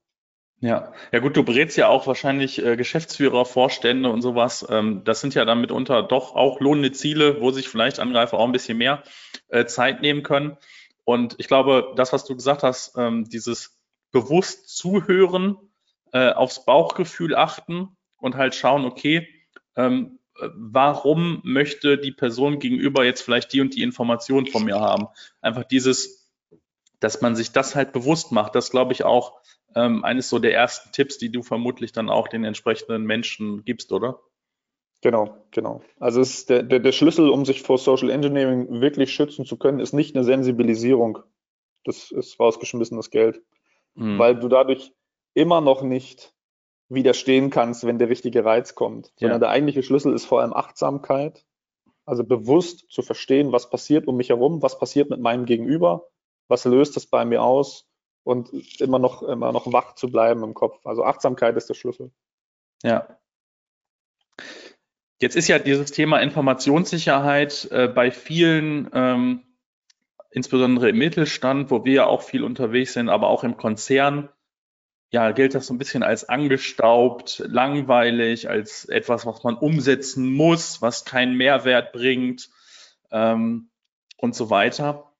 Ja, 0.65 0.95
ja 1.13 1.19
gut, 1.19 1.37
du 1.37 1.45
berätst 1.45 1.77
ja 1.77 1.89
auch 1.89 2.07
wahrscheinlich 2.07 2.65
äh, 2.65 2.79
Geschäftsführer, 2.79 3.45
Vorstände 3.45 4.09
und 4.09 4.23
sowas. 4.23 4.67
Ähm, 4.71 5.05
das 5.05 5.21
sind 5.21 5.35
ja 5.35 5.45
dann 5.45 5.61
mitunter 5.61 6.03
doch 6.03 6.35
auch 6.35 6.59
lohnende 6.59 6.91
Ziele, 6.91 7.39
wo 7.43 7.51
sich 7.51 7.69
vielleicht 7.69 8.01
Angreifer 8.01 8.39
auch 8.39 8.47
ein 8.47 8.53
bisschen 8.53 8.79
mehr 8.79 9.03
äh, 9.49 9.67
Zeit 9.67 10.01
nehmen 10.01 10.23
können. 10.23 10.57
Und 11.05 11.35
ich 11.37 11.49
glaube, 11.49 11.93
das, 11.97 12.15
was 12.15 12.25
du 12.25 12.35
gesagt 12.35 12.63
hast, 12.63 12.97
ähm, 12.97 13.29
dieses 13.29 13.79
bewusst 14.11 14.75
zuhören, 14.75 15.59
äh, 16.13 16.31
aufs 16.33 16.65
Bauchgefühl 16.65 17.35
achten 17.35 17.95
und 18.17 18.37
halt 18.37 18.55
schauen, 18.55 18.87
okay, 18.87 19.29
ähm, 19.77 20.19
warum 20.55 21.43
möchte 21.45 21.99
die 21.99 22.13
Person 22.13 22.59
gegenüber 22.59 23.05
jetzt 23.05 23.21
vielleicht 23.21 23.53
die 23.53 23.61
und 23.61 23.75
die 23.75 23.83
Information 23.83 24.47
von 24.47 24.65
mir 24.65 24.81
haben? 24.81 25.09
Einfach 25.43 25.65
dieses, 25.65 26.33
dass 27.01 27.21
man 27.21 27.37
sich 27.37 27.53
das 27.53 27.75
halt 27.75 27.93
bewusst 27.93 28.33
macht, 28.33 28.55
das 28.55 28.71
glaube 28.71 28.95
ich 28.95 29.05
auch 29.05 29.43
ähm, 29.75 30.05
eines 30.05 30.29
so 30.29 30.39
der 30.39 30.55
ersten 30.55 30.93
Tipps, 30.93 31.19
die 31.19 31.31
du 31.31 31.43
vermutlich 31.43 31.93
dann 31.93 32.09
auch 32.09 32.29
den 32.29 32.45
entsprechenden 32.45 33.05
Menschen 33.05 33.65
gibst, 33.65 33.93
oder? 33.93 34.21
Genau, 35.03 35.37
genau. 35.51 35.83
Also 36.01 36.21
ist 36.21 36.49
der, 36.49 36.63
der, 36.63 36.81
der 36.81 36.93
Schlüssel, 36.93 37.29
um 37.29 37.45
sich 37.45 37.63
vor 37.63 37.77
Social 37.77 38.09
Engineering 38.09 38.81
wirklich 38.81 39.13
schützen 39.13 39.45
zu 39.45 39.59
können, 39.59 39.81
ist 39.81 39.93
nicht 39.93 40.17
eine 40.17 40.25
Sensibilisierung. 40.25 41.19
Das 41.85 42.11
ist 42.11 42.41
rausgeschmissenes 42.41 43.11
Geld. 43.11 43.43
Mhm. 43.95 44.19
Weil 44.19 44.37
du 44.37 44.49
dadurch 44.49 44.93
immer 45.35 45.61
noch 45.61 45.83
nicht 45.83 46.33
widerstehen 46.89 47.51
kannst, 47.51 47.85
wenn 47.87 47.99
der 47.99 48.09
richtige 48.09 48.45
Reiz 48.45 48.75
kommt. 48.75 49.13
Sondern 49.17 49.37
ja. 49.37 49.47
der 49.47 49.51
eigentliche 49.51 49.83
Schlüssel 49.83 50.15
ist 50.15 50.25
vor 50.25 50.41
allem 50.41 50.55
Achtsamkeit. 50.55 51.45
Also 52.07 52.25
bewusst 52.25 52.87
zu 52.91 53.03
verstehen, 53.03 53.53
was 53.53 53.69
passiert 53.69 54.07
um 54.07 54.17
mich 54.17 54.31
herum, 54.31 54.63
was 54.63 54.79
passiert 54.79 55.11
mit 55.11 55.21
meinem 55.21 55.45
Gegenüber, 55.45 56.09
was 56.49 56.65
löst 56.65 56.97
das 56.97 57.07
bei 57.07 57.25
mir 57.25 57.43
aus 57.43 57.87
und 58.25 58.53
immer 58.81 58.99
noch, 58.99 59.23
immer 59.23 59.53
noch 59.53 59.73
wach 59.73 59.95
zu 59.95 60.11
bleiben 60.11 60.43
im 60.43 60.55
Kopf. 60.55 60.85
Also 60.85 61.05
Achtsamkeit 61.05 61.57
ist 61.57 61.69
der 61.69 61.75
Schlüssel. 61.75 62.11
Ja. 62.83 63.19
Jetzt 65.21 65.37
ist 65.37 65.49
ja 65.49 65.59
dieses 65.59 65.93
Thema 65.93 66.19
Informationssicherheit 66.21 67.69
äh, 67.71 67.87
bei 67.87 68.11
vielen, 68.11 68.91
ähm, 68.93 69.43
insbesondere 70.31 70.89
im 70.89 70.99
Mittelstand, 70.99 71.71
wo 71.71 71.85
wir 71.85 71.93
ja 71.93 72.07
auch 72.07 72.23
viel 72.23 72.43
unterwegs 72.43 72.95
sind, 72.95 73.09
aber 73.09 73.29
auch 73.29 73.45
im 73.45 73.57
Konzern, 73.57 74.31
ja, 75.11 75.31
gilt 75.31 75.55
das 75.55 75.69
so 75.69 75.75
ein 75.75 75.79
bisschen 75.79 76.03
als 76.03 76.29
angestaubt, 76.29 77.45
langweilig, 77.47 78.49
als 78.51 78.87
etwas, 78.87 79.25
was 79.27 79.45
man 79.45 79.55
umsetzen 79.55 80.33
muss, 80.33 80.83
was 80.83 81.05
keinen 81.05 81.37
Mehrwert 81.37 81.93
bringt 81.93 82.51
ähm, 83.13 83.71
und 84.17 84.35
so 84.35 84.51
weiter. 84.51 85.13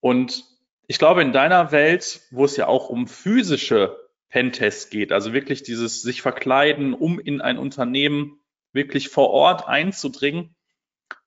Und 0.00 0.44
ich 0.88 0.98
glaube, 0.98 1.22
in 1.22 1.32
deiner 1.32 1.70
Welt, 1.70 2.22
wo 2.30 2.46
es 2.46 2.56
ja 2.56 2.66
auch 2.66 2.88
um 2.88 3.06
physische 3.06 3.96
Pentests 4.30 4.88
geht, 4.90 5.12
also 5.12 5.32
wirklich 5.34 5.62
dieses 5.62 6.02
sich 6.02 6.22
verkleiden, 6.22 6.94
um 6.94 7.20
in 7.20 7.40
ein 7.42 7.58
Unternehmen 7.58 8.40
wirklich 8.72 9.10
vor 9.10 9.30
Ort 9.30 9.68
einzudringen, 9.68 10.56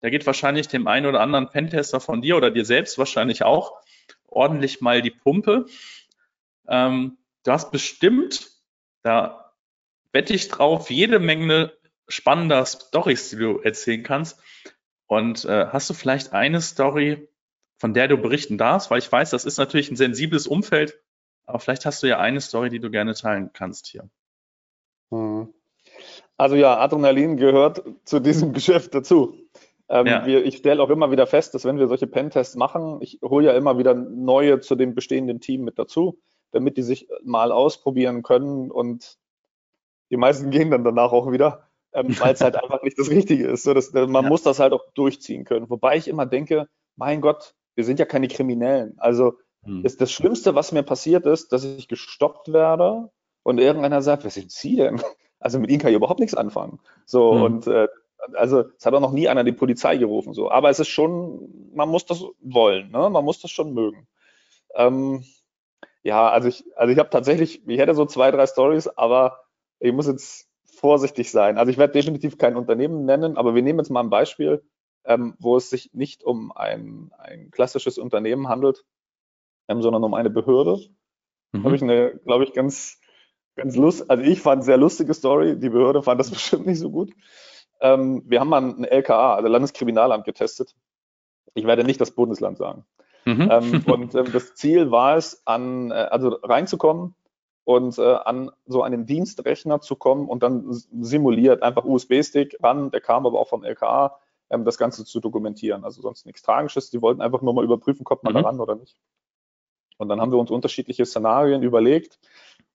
da 0.02 0.10
geht 0.10 0.26
wahrscheinlich 0.26 0.68
dem 0.68 0.88
einen 0.88 1.06
oder 1.06 1.22
anderen 1.22 1.50
Pentester 1.50 2.00
von 2.00 2.22
dir 2.22 2.38
oder 2.38 2.50
dir 2.50 2.66
selbst 2.66 2.98
wahrscheinlich 2.98 3.44
auch 3.44 3.80
ordentlich 4.28 4.82
mal 4.82 5.04
die 5.04 5.12
Pumpe. 5.12 5.68
Ähm, 6.68 7.18
du 7.44 7.52
hast 7.52 7.72
bestimmt, 7.72 8.50
da 9.04 9.54
wette 10.12 10.34
ich 10.34 10.48
drauf, 10.48 10.90
jede 10.90 11.20
Menge 11.20 11.72
spannender 12.08 12.66
Stories, 12.66 13.30
die 13.30 13.38
du 13.38 13.60
erzählen 13.60 14.02
kannst. 14.02 14.40
Und 15.06 15.46
äh, 15.46 15.68
hast 15.68 15.90
du 15.90 15.94
vielleicht 15.94 16.34
eine 16.34 16.62
Story, 16.62 17.28
von 17.82 17.96
der 17.96 18.08
du 18.08 18.16
berichten 18.16 18.60
darfst, 18.60 18.92
weil 18.92 19.00
ich 19.00 19.12
weiß, 19.12 19.32
das 19.32 19.44
ist 19.44 19.58
natürlich 19.58 19.90
ein 19.90 19.96
sensibles 19.96 20.46
Umfeld, 20.46 21.02
aber 21.48 21.58
vielleicht 21.58 21.88
hast 21.88 22.04
du 22.04 22.08
ja 22.08 22.20
eine 22.20 22.40
Story, 22.40 22.70
die 22.70 22.80
du 22.80 22.92
gerne 22.92 23.16
teilen 23.16 23.50
kannst 23.54 23.88
hier. 23.88 24.08
Hm. 25.10 25.52
Also 26.38 26.56
ja, 26.56 26.78
Adrenalin 26.78 27.38
gehört 27.38 27.82
zu 28.06 28.20
diesem 28.20 28.54
Geschäft 28.54 28.94
dazu. 28.94 29.36
Ähm, 29.90 30.06
ja. 30.06 30.28
wir, 30.28 30.46
ich 30.46 30.58
stelle 30.58 30.82
auch 30.84 30.92
immer 30.92 31.10
wieder 31.10 31.26
fest, 31.26 31.56
dass 31.56 31.66
wenn 31.66 31.80
wir 31.80 31.88
solche 31.88 32.06
Pentests 32.06 32.56
machen, 32.56 33.00
ich 33.02 33.20
hole 33.24 33.48
ja 33.48 33.54
immer 33.54 33.80
wieder 33.80 33.96
neue 33.96 34.60
zu 34.60 34.76
dem 34.76 34.94
bestehenden 34.94 35.40
Team 35.40 35.64
mit 35.64 35.80
dazu, 35.80 36.20
damit 36.52 36.78
die 36.78 36.84
sich 36.84 37.08
mal 37.24 37.52
ausprobieren 37.52 38.22
können 38.22 38.70
und 38.70 39.18
die 40.12 40.18
meisten 40.18 40.52
gehen 40.52 40.70
dann 40.70 40.84
danach 40.84 41.14
auch 41.14 41.32
wieder, 41.32 41.68
ähm, 41.94 42.10
weil 42.20 42.36
es 42.36 42.42
halt 42.42 42.62
einfach 42.62 42.84
nicht 42.84 43.00
das 43.00 43.10
Richtige 43.10 43.48
ist. 43.48 43.64
So, 43.64 43.74
dass, 43.74 43.92
man 43.92 44.14
ja. 44.14 44.22
muss 44.22 44.44
das 44.44 44.60
halt 44.60 44.72
auch 44.72 44.86
durchziehen 44.94 45.46
können. 45.46 45.68
Wobei 45.72 45.98
ich 45.98 46.08
immer 46.08 46.28
denke, 46.28 46.68
mein 46.96 47.22
Gott, 47.22 47.56
wir 47.76 47.84
sind 47.84 48.00
ja 48.00 48.06
keine 48.06 48.28
Kriminellen. 48.28 48.96
Also 48.98 49.38
hm. 49.64 49.86
ist 49.86 50.02
das 50.02 50.12
Schlimmste, 50.12 50.56
was 50.56 50.72
mir 50.72 50.84
passiert 50.84 51.26
ist, 51.26 51.52
dass 51.52 51.64
ich 51.64 51.88
gestoppt 51.88 52.52
werde 52.52 53.10
und 53.44 53.60
irgendeiner 53.60 54.02
sagt, 54.02 54.24
wer 54.24 54.32
sind 54.32 54.52
Sie 54.52 54.76
denn? 54.76 55.02
Also 55.44 55.58
mit 55.58 55.72
Ihnen 55.72 55.80
kann 55.80 55.90
ich 55.90 55.96
überhaupt 55.96 56.20
nichts 56.20 56.36
anfangen. 56.36 56.80
So 57.08 57.34
hm. 57.34 57.42
und 57.42 57.66
äh, 57.66 57.88
also 58.34 58.66
es 58.78 58.86
hat 58.86 58.94
auch 58.94 59.00
noch 59.00 59.12
nie 59.12 59.28
einer 59.28 59.44
die 59.44 59.52
Polizei 59.52 59.98
gerufen. 59.98 60.34
So, 60.34 60.52
aber 60.52 60.70
es 60.70 60.80
ist 60.80 60.90
schon, 60.90 61.72
man 61.74 61.90
muss 61.90 62.06
das 62.06 62.24
wollen, 62.42 62.92
ne? 62.92 63.10
Man 63.10 63.26
muss 63.26 63.42
das 63.42 63.52
schon 63.52 63.74
mögen. 63.74 64.08
Ähm, 64.76 65.24
ja, 66.04 66.30
also 66.30 66.48
ich, 66.48 66.64
also 66.76 66.92
ich 66.92 67.00
habe 67.00 67.10
tatsächlich, 67.10 67.68
ich 67.68 67.80
hätte 67.80 67.96
so 67.96 68.06
zwei, 68.06 68.32
drei 68.32 68.46
Stories, 68.48 68.88
aber 68.88 69.40
ich 69.80 69.92
muss 69.94 70.08
jetzt 70.08 70.48
vorsichtig 70.66 71.32
sein. 71.32 71.58
Also 71.58 71.72
ich 71.72 71.78
werde 71.78 71.94
definitiv 71.94 72.38
kein 72.38 72.56
Unternehmen 72.56 73.06
nennen, 73.06 73.38
aber 73.38 73.56
wir 73.56 73.62
nehmen 73.62 73.80
jetzt 73.80 73.90
mal 73.90 74.02
ein 74.02 74.10
Beispiel 74.10 74.64
ähm, 75.06 75.36
wo 75.40 75.58
es 75.58 75.70
sich 75.70 75.94
nicht 75.94 76.24
um 76.24 76.52
ein, 76.52 77.12
ein 77.18 77.52
klassisches 77.52 77.98
Unternehmen 77.98 78.48
handelt, 78.48 78.84
ähm, 79.68 79.82
sondern 79.82 80.04
um 80.04 80.14
eine 80.14 80.30
Behörde. 80.30 80.80
Mhm. 81.52 81.64
Habe 81.64 81.76
ich 81.76 81.82
eine, 81.82 82.20
glaube 82.26 82.44
ich, 82.44 82.54
ganz, 82.54 83.00
ganz 83.56 83.76
lustig, 83.76 84.10
also 84.10 84.24
ich 84.24 84.42
fand 84.42 84.64
sehr 84.64 84.78
lustige 84.78 85.14
Story, 85.14 85.58
die 85.58 85.70
Behörde 85.70 86.02
fand 86.02 86.20
das 86.20 86.32
bestimmt 86.32 86.66
nicht 86.66 86.80
so 86.80 86.92
gut. 86.92 87.12
Ähm, 87.80 88.24
wir 88.26 88.40
haben 88.40 88.50
mal 88.50 88.62
ein 88.62 88.84
LKA, 88.84 89.36
also 89.36 89.48
Landeskriminalamt, 89.48 90.26
getestet. 90.26 90.76
Ich 91.54 91.66
werde 91.66 91.84
nicht 91.84 92.00
das 92.00 92.12
Bundesland 92.12 92.58
sagen. 92.58 92.86
Mhm. 93.26 93.50
Ähm, 93.52 93.84
und 93.88 94.16
ähm, 94.16 94.32
das 94.32 94.56
Ziel 94.56 94.92
war 94.92 95.18
es, 95.18 95.42
an, 95.46 95.92
äh, 95.92 95.96
also 95.96 96.30
reinzukommen 96.44 97.16
und 97.64 97.98
äh, 97.98 98.02
an 98.02 98.52
so 98.66 98.84
einen 98.84 99.06
Dienstrechner 99.06 99.82
zu 99.82 99.96
kommen 99.96 100.28
und 100.28 100.44
dann 100.44 100.66
simuliert 100.72 101.64
einfach 101.64 101.86
USB-Stick 101.86 102.58
ran, 102.62 102.92
der 102.92 103.02
kam 103.02 103.26
aber 103.26 103.40
auch 103.40 103.48
vom 103.48 103.64
LKA, 103.64 104.18
ähm, 104.52 104.66
das 104.66 104.78
Ganze 104.78 105.06
zu 105.06 105.20
dokumentieren. 105.20 105.84
Also 105.84 106.02
sonst 106.02 106.26
nichts 106.26 106.42
Tragisches. 106.42 106.90
Die 106.92 107.02
wollten 107.02 107.22
einfach 107.22 107.42
nur 107.42 107.54
mal 107.54 107.64
überprüfen, 107.64 108.04
kommt 108.04 108.24
man 108.24 108.34
mhm. 108.34 108.38
daran 108.38 108.60
oder 108.60 108.76
nicht. 108.76 108.96
Und 109.98 110.10
dann 110.10 110.20
haben 110.20 110.32
wir 110.32 110.40
uns 110.40 110.52
unterschiedliche 110.52 111.06
Szenarien 111.06 111.64
überlegt. 111.64 112.20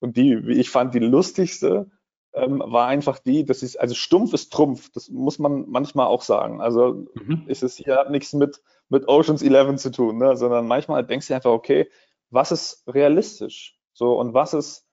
Und 0.00 0.16
die, 0.16 0.46
wie 0.46 0.58
ich 0.58 0.70
fand, 0.70 0.94
die 0.94 1.00
lustigste 1.00 1.90
ähm, 2.32 2.62
war 2.64 2.86
einfach 2.86 3.18
die, 3.18 3.44
das 3.44 3.62
ist, 3.62 3.80
also 3.80 3.94
stumpf 3.94 4.32
ist 4.34 4.52
Trumpf, 4.52 4.90
das 4.92 5.08
muss 5.08 5.38
man 5.38 5.68
manchmal 5.68 6.06
auch 6.06 6.22
sagen. 6.22 6.60
Also 6.60 7.06
mhm. 7.14 7.44
ist 7.46 7.62
es 7.62 7.76
hier 7.76 7.96
hat 7.96 8.10
nichts 8.10 8.32
mit, 8.32 8.62
mit 8.88 9.08
Oceans 9.08 9.42
11 9.42 9.76
zu 9.76 9.90
tun, 9.90 10.18
ne? 10.18 10.36
sondern 10.36 10.66
manchmal 10.66 11.04
denkst 11.04 11.28
du 11.28 11.34
einfach, 11.34 11.50
okay, 11.50 11.90
was 12.30 12.52
ist 12.52 12.84
realistisch? 12.86 13.78
So, 13.92 14.18
und 14.18 14.34
was 14.34 14.52
ist, 14.52 14.86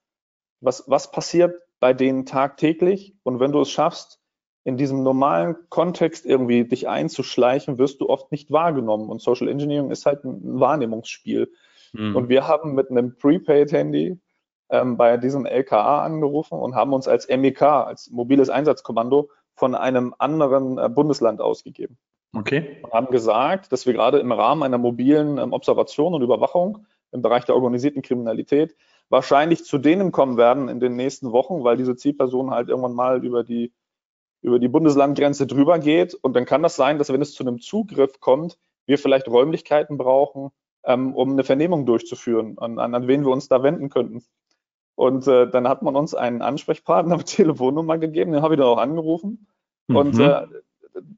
was, 0.61 0.85
was 0.87 1.11
passiert 1.11 1.61
bei 1.79 1.93
denen 1.93 2.25
tagtäglich? 2.25 3.15
Und 3.23 3.41
wenn 3.41 3.51
du 3.51 3.59
es 3.59 3.69
schaffst, 3.69 4.22
in 4.63 4.77
diesem 4.77 5.03
normalen 5.03 5.55
Kontext 5.69 6.25
irgendwie 6.25 6.63
dich 6.63 6.87
einzuschleichen, 6.87 7.77
wirst 7.77 8.01
du 8.01 8.09
oft 8.09 8.31
nicht 8.31 8.51
wahrgenommen. 8.51 9.09
Und 9.09 9.21
Social 9.21 9.47
Engineering 9.47 9.91
ist 9.91 10.05
halt 10.05 10.23
ein 10.23 10.59
Wahrnehmungsspiel. 10.59 11.51
Mhm. 11.91 12.15
Und 12.15 12.29
wir 12.29 12.47
haben 12.47 12.73
mit 12.73 12.89
einem 12.89 13.17
Prepaid-Handy 13.17 14.19
ähm, 14.69 14.97
bei 14.97 15.17
diesem 15.17 15.45
LKA 15.45 16.03
angerufen 16.03 16.57
und 16.59 16.75
haben 16.75 16.93
uns 16.93 17.07
als 17.07 17.27
MEK, 17.27 17.61
als 17.61 18.09
mobiles 18.09 18.49
Einsatzkommando, 18.49 19.29
von 19.55 19.75
einem 19.75 20.15
anderen 20.17 20.77
äh, 20.77 20.89
Bundesland 20.89 21.41
ausgegeben. 21.41 21.97
Okay. 22.35 22.77
Und 22.81 22.91
haben 22.91 23.11
gesagt, 23.11 23.71
dass 23.71 23.85
wir 23.85 23.93
gerade 23.93 24.19
im 24.19 24.31
Rahmen 24.31 24.63
einer 24.63 24.79
mobilen 24.79 25.37
ähm, 25.37 25.53
Observation 25.53 26.13
und 26.13 26.21
Überwachung 26.21 26.87
im 27.11 27.21
Bereich 27.21 27.45
der 27.45 27.55
organisierten 27.55 28.01
Kriminalität 28.01 28.75
wahrscheinlich 29.09 29.63
zu 29.63 29.77
denen 29.77 30.11
kommen 30.11 30.37
werden 30.37 30.69
in 30.69 30.79
den 30.79 30.95
nächsten 30.95 31.31
Wochen, 31.31 31.63
weil 31.63 31.77
diese 31.77 31.95
Zielperson 31.95 32.49
halt 32.49 32.69
irgendwann 32.69 32.95
mal 32.95 33.23
über 33.23 33.43
die, 33.43 33.71
über 34.43 34.59
die 34.59 34.67
Bundeslandgrenze 34.67 35.47
drüber 35.47 35.79
geht. 35.79 36.13
Und 36.13 36.35
dann 36.35 36.45
kann 36.45 36.61
das 36.61 36.75
sein, 36.75 36.97
dass 36.97 37.11
wenn 37.11 37.21
es 37.21 37.33
zu 37.33 37.43
einem 37.43 37.59
Zugriff 37.59 38.19
kommt, 38.19 38.57
wir 38.85 38.99
vielleicht 38.99 39.27
Räumlichkeiten 39.27 39.97
brauchen, 39.97 40.51
ähm, 40.85 41.15
um 41.15 41.31
eine 41.31 41.43
Vernehmung 41.43 41.85
durchzuführen, 41.85 42.57
an, 42.59 42.77
an 42.77 43.07
wen 43.07 43.25
wir 43.25 43.31
uns 43.31 43.47
da 43.47 43.63
wenden 43.63 43.89
könnten. 43.89 44.23
Und 44.95 45.27
äh, 45.27 45.49
dann 45.49 45.67
hat 45.67 45.81
man 45.81 45.95
uns 45.95 46.13
einen 46.13 46.41
Ansprechpartner 46.41 47.17
mit 47.17 47.27
Telefonnummer 47.27 47.97
gegeben, 47.97 48.33
den 48.33 48.41
habe 48.41 48.53
ich 48.53 48.59
dann 48.59 48.67
auch 48.67 48.77
angerufen. 48.77 49.47
Mhm. 49.87 49.95
Und 49.95 50.19
äh, 50.19 50.45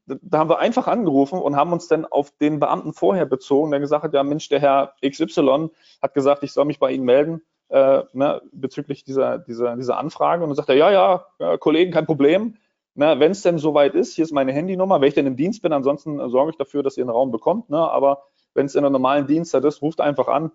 da 0.06 0.38
haben 0.38 0.50
wir 0.50 0.60
einfach 0.60 0.88
angerufen 0.88 1.40
und 1.40 1.56
haben 1.56 1.74
uns 1.74 1.88
dann 1.88 2.06
auf 2.06 2.32
den 2.38 2.60
Beamten 2.60 2.94
vorher 2.94 3.26
bezogen, 3.26 3.72
der 3.72 3.82
gesagt 3.82 4.04
hat, 4.04 4.14
ja 4.14 4.24
Mensch, 4.24 4.48
der 4.48 4.62
Herr 4.62 4.94
XY 5.06 5.70
hat 6.02 6.14
gesagt, 6.14 6.44
ich 6.44 6.54
soll 6.54 6.66
mich 6.66 6.80
bei 6.80 6.92
Ihnen 6.92 7.04
melden 7.04 7.42
äh, 7.70 8.04
ne, 8.14 8.42
bezüglich 8.52 9.04
dieser, 9.04 9.40
dieser, 9.40 9.76
dieser 9.76 9.98
Anfrage. 9.98 10.44
Und 10.44 10.50
dann 10.50 10.56
sagt 10.56 10.70
er, 10.70 10.76
ja, 10.76 10.92
ja, 10.92 11.26
ja 11.40 11.58
Kollegen, 11.58 11.92
kein 11.92 12.06
Problem. 12.06 12.58
Wenn 12.96 13.32
es 13.32 13.42
denn 13.42 13.58
soweit 13.58 13.94
ist, 13.94 14.16
hier 14.16 14.24
ist 14.24 14.32
meine 14.32 14.54
Handynummer, 14.54 15.02
wenn 15.02 15.10
ich 15.10 15.14
denn 15.14 15.28
im 15.28 15.36
Dienst 15.36 15.62
bin, 15.62 15.74
ansonsten 15.74 16.30
sorge 16.30 16.52
ich 16.52 16.58
dafür, 16.58 16.82
dass 16.82 16.96
ihr 16.96 17.04
einen 17.04 17.10
Raum 17.10 17.32
bekommt. 17.32 17.70
Ne? 17.70 17.78
Aber 17.78 18.24
wenn 18.54 18.66
es 18.66 18.76
in 18.76 18.80
einer 18.80 18.90
normalen 18.90 19.28
Dienstzeit 19.28 19.66
ist, 19.66 19.82
ruft 19.82 20.00
einfach 20.00 20.30
an. 20.30 20.52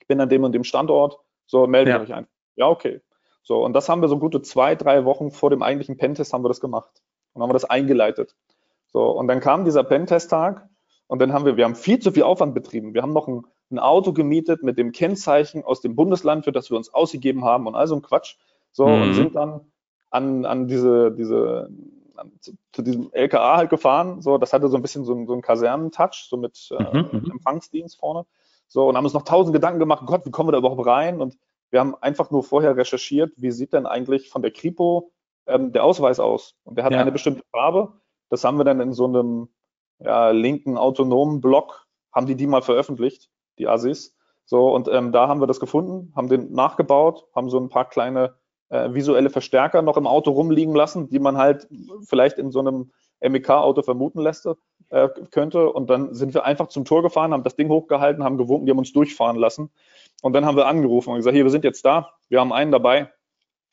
Ich 0.00 0.06
bin 0.06 0.20
an 0.20 0.28
dem 0.28 0.44
und 0.44 0.52
dem 0.52 0.62
Standort. 0.62 1.18
So, 1.46 1.66
meldet 1.66 1.94
ja. 1.94 2.00
euch 2.00 2.14
einfach. 2.14 2.32
Ja, 2.54 2.68
okay. 2.68 3.00
So, 3.42 3.64
und 3.64 3.74
das 3.74 3.88
haben 3.88 4.00
wir 4.00 4.08
so 4.08 4.18
gute 4.18 4.42
zwei, 4.42 4.74
drei 4.74 5.04
Wochen 5.04 5.30
vor 5.30 5.50
dem 5.50 5.62
eigentlichen 5.62 5.96
Pentest 5.96 6.32
haben 6.32 6.44
wir 6.44 6.48
das 6.48 6.60
gemacht 6.60 7.02
und 7.32 7.42
haben 7.42 7.48
wir 7.48 7.54
das 7.54 7.64
eingeleitet. 7.64 8.36
So, 8.92 9.10
und 9.10 9.28
dann 9.28 9.40
kam 9.40 9.64
dieser 9.64 9.84
Pentest-Tag 9.84 10.68
und 11.06 11.20
dann 11.20 11.32
haben 11.32 11.44
wir, 11.44 11.56
wir 11.56 11.64
haben 11.64 11.74
viel 11.74 11.98
zu 11.98 12.12
viel 12.12 12.24
Aufwand 12.24 12.54
betrieben. 12.54 12.94
Wir 12.94 13.02
haben 13.02 13.12
noch 13.12 13.28
ein, 13.28 13.44
ein, 13.70 13.78
Auto 13.78 14.12
gemietet 14.12 14.62
mit 14.62 14.78
dem 14.78 14.92
Kennzeichen 14.92 15.64
aus 15.64 15.80
dem 15.80 15.94
Bundesland, 15.94 16.44
für 16.44 16.52
das 16.52 16.70
wir 16.70 16.76
uns 16.76 16.92
ausgegeben 16.92 17.44
haben 17.44 17.66
und 17.66 17.74
all 17.74 17.86
so 17.86 17.94
ein 17.94 18.02
Quatsch. 18.02 18.36
So, 18.72 18.86
mhm. 18.86 19.02
und 19.02 19.14
sind 19.14 19.34
dann 19.36 19.60
an, 20.16 20.44
an 20.44 20.66
diese, 20.66 21.12
diese, 21.12 21.70
zu, 22.40 22.52
zu, 22.72 22.82
diesem 22.82 23.10
LKA 23.12 23.58
halt 23.58 23.70
gefahren. 23.70 24.22
So, 24.22 24.38
das 24.38 24.52
hatte 24.52 24.68
so 24.68 24.76
ein 24.76 24.82
bisschen 24.82 25.04
so, 25.04 25.12
so 25.26 25.32
einen 25.32 25.42
Kasernentouch, 25.42 26.26
so 26.28 26.36
mit 26.36 26.68
äh, 26.70 26.82
mhm, 26.82 27.08
mhm. 27.12 27.30
Empfangsdienst 27.32 27.98
vorne. 27.98 28.24
So, 28.68 28.88
und 28.88 28.96
haben 28.96 29.04
uns 29.04 29.14
noch 29.14 29.22
tausend 29.22 29.52
Gedanken 29.52 29.78
gemacht, 29.78 30.04
Gott, 30.06 30.26
wie 30.26 30.30
kommen 30.30 30.48
wir 30.48 30.52
da 30.52 30.58
überhaupt 30.58 30.86
rein? 30.86 31.20
Und 31.20 31.36
wir 31.70 31.80
haben 31.80 31.94
einfach 32.00 32.30
nur 32.30 32.42
vorher 32.42 32.76
recherchiert, 32.76 33.32
wie 33.36 33.50
sieht 33.50 33.72
denn 33.72 33.86
eigentlich 33.86 34.28
von 34.30 34.42
der 34.42 34.50
Kripo 34.50 35.12
ähm, 35.46 35.72
der 35.72 35.84
Ausweis 35.84 36.18
aus? 36.18 36.56
Und 36.64 36.76
der 36.78 36.84
hat 36.84 36.92
ja. 36.92 37.00
eine 37.00 37.12
bestimmte 37.12 37.44
Farbe. 37.50 37.92
Das 38.30 38.42
haben 38.42 38.58
wir 38.58 38.64
dann 38.64 38.80
in 38.80 38.92
so 38.92 39.04
einem 39.04 39.48
ja, 39.98 40.30
linken 40.30 40.76
autonomen 40.76 41.40
Blog, 41.40 41.86
haben 42.12 42.26
die 42.26 42.34
die 42.34 42.46
mal 42.46 42.62
veröffentlicht, 42.62 43.30
die 43.58 43.68
Assis. 43.68 44.16
So, 44.44 44.72
und 44.74 44.88
ähm, 44.88 45.12
da 45.12 45.28
haben 45.28 45.40
wir 45.40 45.46
das 45.46 45.60
gefunden, 45.60 46.12
haben 46.14 46.28
den 46.28 46.52
nachgebaut, 46.52 47.26
haben 47.34 47.50
so 47.50 47.58
ein 47.58 47.68
paar 47.68 47.88
kleine 47.88 48.36
äh, 48.68 48.92
visuelle 48.92 49.30
Verstärker 49.30 49.82
noch 49.82 49.96
im 49.96 50.06
Auto 50.06 50.30
rumliegen 50.30 50.74
lassen, 50.74 51.08
die 51.08 51.18
man 51.18 51.36
halt 51.36 51.68
vielleicht 52.06 52.38
in 52.38 52.50
so 52.50 52.60
einem 52.60 52.90
MEK-Auto 53.20 53.82
vermuten 53.82 54.20
lässt, 54.20 54.48
äh, 54.90 55.08
könnte. 55.30 55.70
Und 55.70 55.90
dann 55.90 56.14
sind 56.14 56.34
wir 56.34 56.44
einfach 56.44 56.68
zum 56.68 56.84
Tor 56.84 57.02
gefahren, 57.02 57.32
haben 57.32 57.44
das 57.44 57.56
Ding 57.56 57.68
hochgehalten, 57.68 58.24
haben 58.24 58.38
gewunken, 58.38 58.66
die 58.66 58.70
haben 58.70 58.78
uns 58.78 58.92
durchfahren 58.92 59.36
lassen. 59.36 59.70
Und 60.22 60.32
dann 60.32 60.44
haben 60.44 60.56
wir 60.56 60.66
angerufen 60.66 61.10
und 61.10 61.16
gesagt, 61.16 61.34
hier, 61.34 61.44
wir 61.44 61.50
sind 61.50 61.64
jetzt 61.64 61.84
da, 61.84 62.12
wir 62.28 62.40
haben 62.40 62.52
einen 62.52 62.72
dabei, 62.72 63.10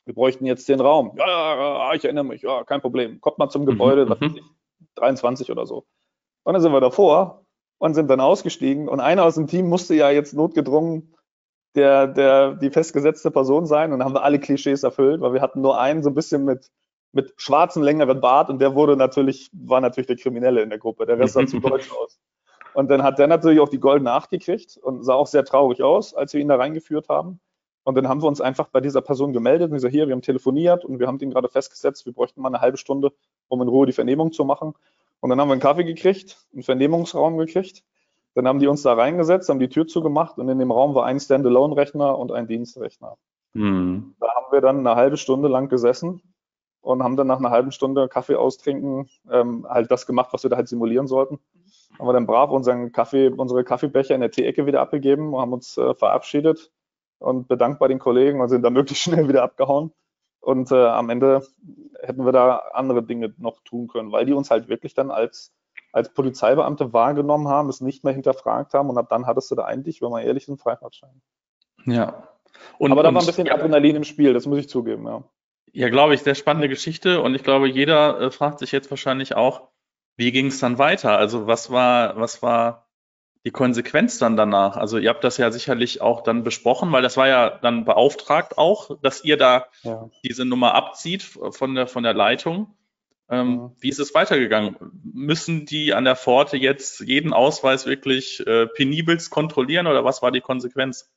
wir 0.06 0.14
bräuchten 0.14 0.46
jetzt 0.46 0.68
den 0.70 0.80
Raum. 0.80 1.14
Ja, 1.18 1.28
ja, 1.28 1.90
ja 1.90 1.94
ich 1.94 2.04
erinnere 2.04 2.26
mich, 2.26 2.42
ja, 2.42 2.64
kein 2.64 2.82
Problem. 2.82 3.22
Kommt 3.22 3.38
mal 3.38 3.50
zum 3.50 3.66
Gebäude, 3.66 4.06
mhm. 4.06 4.36
ich, 4.36 4.44
23 4.96 5.52
oder 5.52 5.66
so. 5.66 5.86
Und 6.44 6.54
dann 6.54 6.62
sind 6.62 6.74
wir 6.74 6.82
davor 6.82 7.46
und 7.78 7.94
sind 7.94 8.10
dann 8.10 8.20
ausgestiegen. 8.20 8.90
Und 8.90 9.00
einer 9.00 9.24
aus 9.24 9.36
dem 9.36 9.48
Team 9.48 9.70
musste 9.70 9.96
ja 9.96 10.10
jetzt 10.10 10.34
notgedrungen 10.34 11.16
der, 11.76 12.08
der, 12.08 12.56
die 12.56 12.70
festgesetzte 12.70 13.32
Person 13.32 13.66
sein. 13.66 13.92
Und 13.92 14.00
dann 14.00 14.08
haben 14.08 14.16
wir 14.16 14.24
alle 14.24 14.40
Klischees 14.40 14.84
erfüllt, 14.84 15.22
weil 15.22 15.34
wir 15.34 15.42
hatten 15.42 15.62
nur 15.62 15.80
einen 15.80 16.04
so 16.04 16.10
ein 16.10 16.16
bisschen 16.16 16.46
mit, 16.46 16.70
mit 17.12 17.34
schwarzem, 17.38 17.84
längeren 17.84 18.22
Bart 18.22 18.50
und 18.50 18.60
der 18.60 18.76
wurde 18.76 18.98
natürlich, 18.98 19.50
war 19.54 19.82
natürlich 19.82 20.08
der 20.08 20.18
Kriminelle 20.18 20.62
in 20.62 20.70
der 20.70 20.80
Gruppe. 20.80 21.06
Der 21.06 21.20
Rest 21.20 21.34
sah 21.34 21.46
zu 21.46 21.60
deutsch 21.62 21.92
aus. 21.92 22.20
Und 22.74 22.90
dann 22.90 23.04
hat 23.04 23.20
der 23.20 23.28
natürlich 23.28 23.60
auch 23.60 23.70
die 23.70 23.80
goldene 23.80 24.12
Acht 24.12 24.30
gekriegt 24.30 24.78
und 24.78 25.04
sah 25.04 25.14
auch 25.14 25.28
sehr 25.28 25.46
traurig 25.46 25.84
aus, 25.84 26.14
als 26.14 26.34
wir 26.34 26.42
ihn 26.42 26.48
da 26.48 26.56
reingeführt 26.56 27.08
haben. 27.08 27.40
Und 27.84 27.96
dann 27.96 28.08
haben 28.08 28.22
wir 28.22 28.28
uns 28.28 28.42
einfach 28.42 28.70
bei 28.70 28.80
dieser 28.80 29.02
Person 29.02 29.34
gemeldet 29.34 29.70
und 29.70 29.76
gesagt, 29.76 29.94
hier, 29.94 30.08
wir 30.08 30.14
haben 30.14 30.22
telefoniert 30.22 30.86
und 30.86 31.00
wir 31.00 31.08
haben 31.08 31.18
den 31.18 31.32
gerade 31.32 31.50
festgesetzt, 31.50 32.06
wir 32.06 32.14
bräuchten 32.14 32.42
mal 32.42 32.48
eine 32.48 32.62
halbe 32.62 32.78
Stunde, 32.78 33.12
um 33.50 33.62
in 33.62 33.68
Ruhe 33.68 33.86
die 33.86 33.92
Vernehmung 33.94 34.32
zu 34.32 34.46
machen. 34.46 34.74
Und 35.20 35.30
dann 35.30 35.40
haben 35.40 35.50
wir 35.50 35.54
einen 35.54 35.62
Kaffee 35.62 35.84
gekriegt, 35.84 36.38
einen 36.54 36.64
Vernehmungsraum 36.64 37.38
gekriegt. 37.38 37.84
Dann 38.36 38.48
haben 38.48 38.60
die 38.60 38.68
uns 38.68 38.82
da 38.82 38.94
reingesetzt, 38.94 39.50
haben 39.50 39.60
die 39.60 39.70
Tür 39.70 39.88
zugemacht 39.88 40.38
und 40.38 40.50
in 40.50 40.60
dem 40.60 40.72
Raum 40.72 40.96
war 40.96 41.06
ein 41.06 41.20
Standalone-Rechner 41.20 42.18
und 42.18 42.32
ein 42.32 42.48
Dienstrechner. 42.48 43.18
Mhm. 43.54 44.16
Da 44.20 44.28
haben 44.36 44.52
wir 44.52 44.62
dann 44.62 44.80
eine 44.80 44.96
halbe 44.96 45.18
Stunde 45.18 45.48
lang 45.48 45.70
gesessen 45.70 46.22
und 46.82 47.04
haben 47.04 47.16
dann 47.16 47.28
nach 47.28 47.40
einer 47.40 47.52
halben 47.52 47.72
Stunde 47.72 48.08
Kaffee 48.08 48.36
austrinken 48.36 49.10
ähm, 49.30 49.68
halt 49.70 49.92
das 49.92 50.08
gemacht, 50.08 50.34
was 50.34 50.44
wir 50.44 50.50
da 50.50 50.58
halt 50.58 50.68
simulieren 50.68 51.08
sollten 51.08 51.40
haben 52.00 52.08
wir 52.08 52.14
dann 52.14 52.26
brav 52.26 52.50
unseren 52.50 52.92
Kaffee, 52.92 53.30
unsere 53.30 53.64
Kaffeebecher 53.64 54.16
in 54.16 54.22
der 54.22 54.32
Teeecke 54.32 54.66
wieder 54.66 54.82
abgegeben 54.82 55.34
und 55.34 55.42
haben 55.42 55.54
uns 55.54 55.78
äh, 55.78 55.94
verabschiedet 55.94 56.72
und 57.20 57.48
bedankt 57.48 57.80
bei 57.80 57.88
den 57.88 58.00
Kollegen 58.00 58.42
und 58.42 58.50
sind 58.50 58.64
dann 58.64 58.74
möglichst 58.74 59.04
schnell 59.04 59.28
wieder 59.28 59.44
abgehauen. 59.44 59.92
Und 60.40 60.72
äh, 60.72 60.86
am 60.86 61.10
Ende 61.10 61.46
hätten 62.02 62.26
wir 62.26 62.34
da 62.34 62.58
andere 62.74 63.04
Dinge 63.04 63.34
noch 63.38 63.62
tun 63.62 63.88
können, 63.88 64.12
weil 64.12 64.26
die 64.26 64.34
uns 64.34 64.52
halt 64.52 64.68
wirklich 64.68 64.94
dann 64.94 65.10
als, 65.10 65.54
als 65.94 66.14
Polizeibeamte 66.14 66.92
wahrgenommen 66.92 67.48
haben, 67.48 67.70
es 67.70 67.80
nicht 67.80 68.04
mehr 68.04 68.14
hinterfragt 68.14 68.74
haben 68.74 68.90
und 68.90 68.98
ab 68.98 69.08
dann 69.10 69.26
hattest 69.26 69.50
du 69.52 69.56
da 69.56 69.64
eigentlich, 69.64 70.02
wenn 70.02 70.10
man 70.10 70.24
ehrlich 70.24 70.44
ist, 70.44 70.50
einen 70.50 70.58
Freifahrtschein. 70.58 71.22
Ja. 71.86 72.28
Und, 72.78 72.92
Aber 72.92 73.04
da 73.04 73.14
war 73.14 73.22
ein 73.22 73.26
bisschen 73.26 73.50
Adrenalin 73.50 73.96
im 73.96 74.04
Spiel, 74.04 74.34
das 74.34 74.46
muss 74.46 74.60
ich 74.60 74.70
zugeben, 74.70 75.06
ja. 75.06 75.24
Ja, 75.72 75.90
glaube 75.90 76.14
ich, 76.14 76.22
sehr 76.22 76.36
spannende 76.36 76.70
Geschichte 76.70 77.22
und 77.22 77.34
ich 77.36 77.44
glaube, 77.44 77.68
jeder 77.68 78.20
äh, 78.20 78.32
fragt 78.32 78.60
sich 78.60 78.72
jetzt 78.72 78.90
wahrscheinlich 78.92 79.36
auch, 79.36 79.70
wie 80.18 80.32
ging 80.32 80.48
es 80.48 80.60
dann 80.60 80.78
weiter? 80.78 81.18
Also 81.18 81.48
was 81.48 81.72
war, 81.72 82.20
was 82.20 82.42
war 82.44 82.88
die 83.46 83.52
Konsequenz 83.52 84.18
dann 84.18 84.38
danach? 84.38 84.78
Also 84.78 84.98
ihr 84.98 85.10
habt 85.10 85.24
das 85.24 85.38
ja 85.38 85.52
sicherlich 85.52 86.02
auch 86.02 86.22
dann 86.22 86.44
besprochen, 86.44 86.92
weil 86.92 87.02
das 87.02 87.18
war 87.18 87.28
ja 87.28 87.50
dann 87.50 87.86
beauftragt 87.86 88.58
auch, 88.58 89.00
dass 89.02 89.24
ihr 89.24 89.38
da 89.38 89.66
ja. 89.82 90.10
diese 90.24 90.46
Nummer 90.46 90.76
abzieht 90.76 91.24
von 91.24 91.76
der, 91.76 91.88
von 91.88 92.04
der 92.04 92.14
Leitung. 92.14 92.76
Ähm, 93.34 93.56
ja. 93.56 93.72
Wie 93.80 93.90
ist 93.90 94.00
es 94.00 94.14
weitergegangen? 94.14 94.76
Müssen 95.04 95.66
die 95.66 95.94
an 95.94 96.06
der 96.06 96.16
Pforte 96.16 96.58
jetzt 96.58 97.00
jeden 97.00 97.34
Ausweis 97.34 97.86
wirklich 97.86 98.46
äh, 98.46 98.68
penibelst 98.68 99.32
kontrollieren 99.32 99.88
oder 99.88 100.06
was 100.06 100.22
war 100.22 100.32
die 100.32 100.42
Konsequenz? 100.42 101.12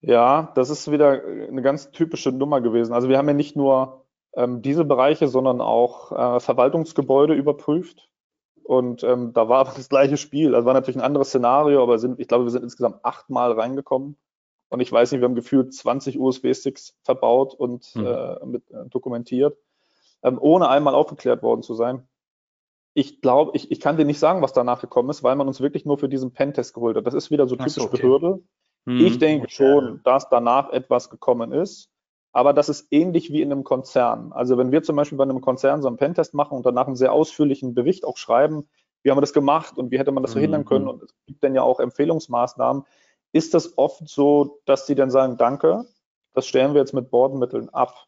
Ja, 0.00 0.52
das 0.54 0.70
ist 0.70 0.90
wieder 0.90 1.22
eine 1.22 1.62
ganz 1.62 1.90
typische 1.92 2.32
Nummer 2.32 2.60
gewesen. 2.60 2.92
Also 2.92 3.08
wir 3.08 3.18
haben 3.18 3.28
ja 3.28 3.34
nicht 3.34 3.56
nur 3.56 4.06
ähm, 4.34 4.62
diese 4.62 4.84
Bereiche, 4.84 5.28
sondern 5.28 5.60
auch 5.60 6.12
äh, 6.12 6.40
Verwaltungsgebäude 6.40 7.34
überprüft. 7.34 8.08
Und 8.64 9.04
ähm, 9.04 9.32
da 9.32 9.48
war 9.48 9.58
aber 9.66 9.72
das 9.76 9.88
gleiche 9.90 10.16
Spiel. 10.16 10.54
Also 10.54 10.66
war 10.66 10.74
natürlich 10.74 10.96
ein 10.96 11.04
anderes 11.04 11.28
Szenario, 11.28 11.82
aber 11.82 11.98
sind, 11.98 12.18
ich 12.18 12.28
glaube, 12.28 12.44
wir 12.44 12.50
sind 12.50 12.64
insgesamt 12.64 13.04
achtmal 13.04 13.52
reingekommen. 13.52 14.16
Und 14.70 14.80
ich 14.80 14.90
weiß 14.90 15.12
nicht, 15.12 15.20
wir 15.20 15.28
haben 15.28 15.34
gefühlt 15.34 15.74
20 15.74 16.18
USB-Sticks 16.18 16.96
verbaut 17.02 17.54
und 17.54 17.94
mhm. 17.94 18.06
äh, 18.06 18.46
mit, 18.46 18.70
äh, 18.70 18.86
dokumentiert, 18.88 19.58
ähm, 20.22 20.38
ohne 20.40 20.68
einmal 20.68 20.94
aufgeklärt 20.94 21.42
worden 21.42 21.62
zu 21.62 21.74
sein. 21.74 22.08
Ich 22.94 23.20
glaube, 23.20 23.52
ich, 23.54 23.70
ich 23.70 23.80
kann 23.80 23.96
dir 23.96 24.04
nicht 24.04 24.18
sagen, 24.18 24.42
was 24.42 24.52
danach 24.52 24.80
gekommen 24.80 25.10
ist, 25.10 25.22
weil 25.22 25.36
man 25.36 25.48
uns 25.48 25.60
wirklich 25.60 25.86
nur 25.86 25.98
für 25.98 26.08
diesen 26.08 26.32
Pentest 26.32 26.74
geholt 26.74 26.96
hat. 26.96 27.06
Das 27.06 27.14
ist 27.14 27.30
wieder 27.30 27.48
so 27.48 27.56
typisch 27.56 27.74
so, 27.74 27.84
okay. 27.84 28.02
Behörde. 28.02 28.42
Mhm. 28.84 29.06
Ich 29.06 29.18
denke 29.18 29.48
schon, 29.48 30.00
dass 30.04 30.28
danach 30.28 30.70
etwas 30.70 31.08
gekommen 31.08 31.52
ist. 31.52 31.88
aber 32.32 32.52
das 32.52 32.68
ist 32.68 32.88
ähnlich 32.90 33.30
wie 33.30 33.42
in 33.42 33.52
einem 33.52 33.64
Konzern. 33.64 34.32
Also 34.32 34.56
wenn 34.56 34.72
wir 34.72 34.82
zum 34.82 34.96
Beispiel 34.96 35.18
bei 35.18 35.24
einem 35.24 35.40
Konzern 35.40 35.82
so 35.82 35.88
einen 35.88 35.98
Pentest 35.98 36.34
machen 36.34 36.56
und 36.56 36.64
danach 36.64 36.86
einen 36.86 36.96
sehr 36.96 37.12
ausführlichen 37.12 37.74
Bericht 37.74 38.04
auch 38.04 38.16
schreiben, 38.16 38.68
wie 39.02 39.10
haben 39.10 39.18
wir 39.18 39.22
das 39.22 39.34
gemacht 39.34 39.76
und 39.76 39.90
wie 39.90 39.98
hätte 39.98 40.12
man 40.12 40.22
das 40.22 40.32
verhindern 40.32 40.64
können 40.64 40.84
mhm. 40.84 40.90
und 40.90 41.02
es 41.02 41.14
gibt 41.26 41.44
dann 41.44 41.54
ja 41.54 41.62
auch 41.62 41.78
Empfehlungsmaßnahmen, 41.78 42.84
ist 43.32 43.54
das 43.54 43.76
oft 43.76 44.08
so, 44.08 44.60
dass 44.64 44.86
die 44.86 44.94
dann 44.94 45.10
sagen, 45.10 45.36
danke, 45.36 45.84
das 46.34 46.46
stellen 46.46 46.72
wir 46.72 46.80
jetzt 46.80 46.94
mit 46.94 47.10
Bordmitteln 47.10 47.68
ab. 47.68 48.06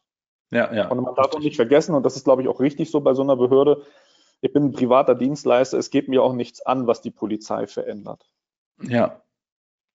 Ja, 0.55 0.73
ja. 0.73 0.87
Und 0.87 1.01
man 1.01 1.15
darf 1.15 1.35
auch 1.35 1.39
nicht 1.39 1.57
vergessen, 1.57 1.93
und 1.95 2.03
das 2.03 2.15
ist, 2.15 2.23
glaube 2.23 2.41
ich, 2.41 2.47
auch 2.47 2.61
richtig 2.61 2.89
so 2.89 3.01
bei 3.01 3.13
so 3.13 3.23
einer 3.23 3.35
Behörde, 3.35 3.81
ich 4.41 4.53
bin 4.53 4.65
ein 4.65 4.71
privater 4.71 5.15
Dienstleister, 5.15 5.77
es 5.77 5.89
geht 5.89 6.07
mir 6.07 6.23
auch 6.23 6.33
nichts 6.33 6.65
an, 6.65 6.87
was 6.87 7.01
die 7.01 7.11
Polizei 7.11 7.67
verändert. 7.67 8.25
Ja. 8.81 9.21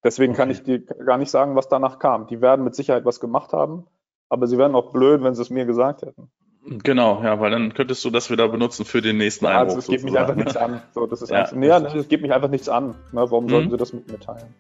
Deswegen 0.05 0.33
okay. 0.33 0.43
kann 0.43 0.51
ich 0.51 0.63
dir 0.63 0.81
gar 0.81 1.19
nicht 1.19 1.31
sagen, 1.31 1.57
was 1.57 1.69
danach 1.69 1.99
kam. 1.99 2.27
Die 2.27 2.41
werden 2.41 2.65
mit 2.65 2.75
Sicherheit 2.75 3.05
was 3.05 3.21
gemacht 3.21 3.53
haben, 3.53 3.87
aber 4.29 4.47
sie 4.47 4.59
wären 4.59 4.75
auch 4.75 4.93
blöd, 4.93 5.23
wenn 5.23 5.35
sie 5.35 5.43
es 5.43 5.51
mir 5.51 5.65
gesagt 5.65 6.03
hätten. 6.03 6.31
Genau, 6.67 7.23
ja, 7.23 7.41
weil 7.41 7.51
dann 7.51 7.73
könntest 7.73 8.05
du 8.05 8.11
das 8.11 8.31
wieder 8.31 8.49
benutzen 8.49 8.85
für 8.85 9.01
den 9.01 9.17
nächsten 9.17 9.47
ja, 9.47 9.61
Einbruch. 9.61 9.77
Also 9.77 9.79
es 9.79 9.87
geht 9.87 10.05
mich 10.05 10.19
einfach 10.19 10.35
nichts 10.35 10.57
an. 10.57 10.83
So, 10.95 11.07
das 11.07 11.23
ist 11.23 11.31
ja. 11.31 11.45
Einfach, 11.45 11.57
nee, 11.57 11.69
es 11.69 12.09
geht 12.09 12.21
mich 12.21 12.33
einfach 12.33 12.51
nichts 12.51 12.69
an. 12.69 12.91
Ne, 13.13 13.23
warum 13.31 13.45
mhm. 13.45 13.51
sollten 13.51 13.71
sie 13.71 13.77
das 13.79 13.93
mit 13.95 14.11
mir 14.11 14.21
teilen? 14.21 14.55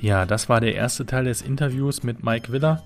Ja, 0.00 0.26
das 0.26 0.48
war 0.48 0.60
der 0.60 0.74
erste 0.74 1.06
Teil 1.06 1.24
des 1.24 1.42
Interviews 1.42 2.02
mit 2.02 2.24
Mike 2.24 2.52
Willer. 2.52 2.82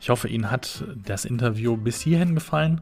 Ich 0.00 0.10
hoffe, 0.10 0.28
Ihnen 0.28 0.50
hat 0.50 0.84
das 1.04 1.24
Interview 1.24 1.76
bis 1.76 2.00
hierhin 2.00 2.34
gefallen. 2.34 2.80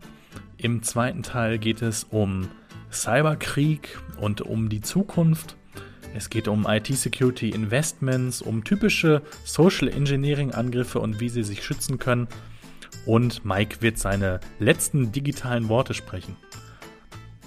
Im 0.56 0.82
zweiten 0.82 1.22
Teil 1.22 1.58
geht 1.58 1.82
es 1.82 2.04
um 2.04 2.48
Cyberkrieg 2.92 3.98
und 4.20 4.40
um 4.40 4.68
die 4.68 4.80
Zukunft. 4.80 5.56
Es 6.14 6.30
geht 6.30 6.46
um 6.46 6.66
IT-Security 6.68 7.50
Investments, 7.50 8.40
um 8.40 8.62
typische 8.62 9.22
Social 9.44 9.88
Engineering-Angriffe 9.88 11.00
und 11.00 11.18
wie 11.18 11.28
sie 11.28 11.42
sich 11.42 11.64
schützen 11.64 11.98
können. 11.98 12.28
Und 13.04 13.44
Mike 13.44 13.82
wird 13.82 13.98
seine 13.98 14.40
letzten 14.58 15.10
digitalen 15.10 15.68
Worte 15.68 15.92
sprechen. 15.92 16.36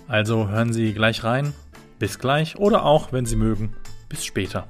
Also 0.07 0.49
hören 0.49 0.73
Sie 0.73 0.93
gleich 0.93 1.23
rein. 1.23 1.53
Bis 1.99 2.19
gleich 2.19 2.57
oder 2.57 2.83
auch, 2.83 3.11
wenn 3.11 3.25
Sie 3.25 3.35
mögen, 3.35 3.73
bis 4.07 4.23
später. 4.23 4.67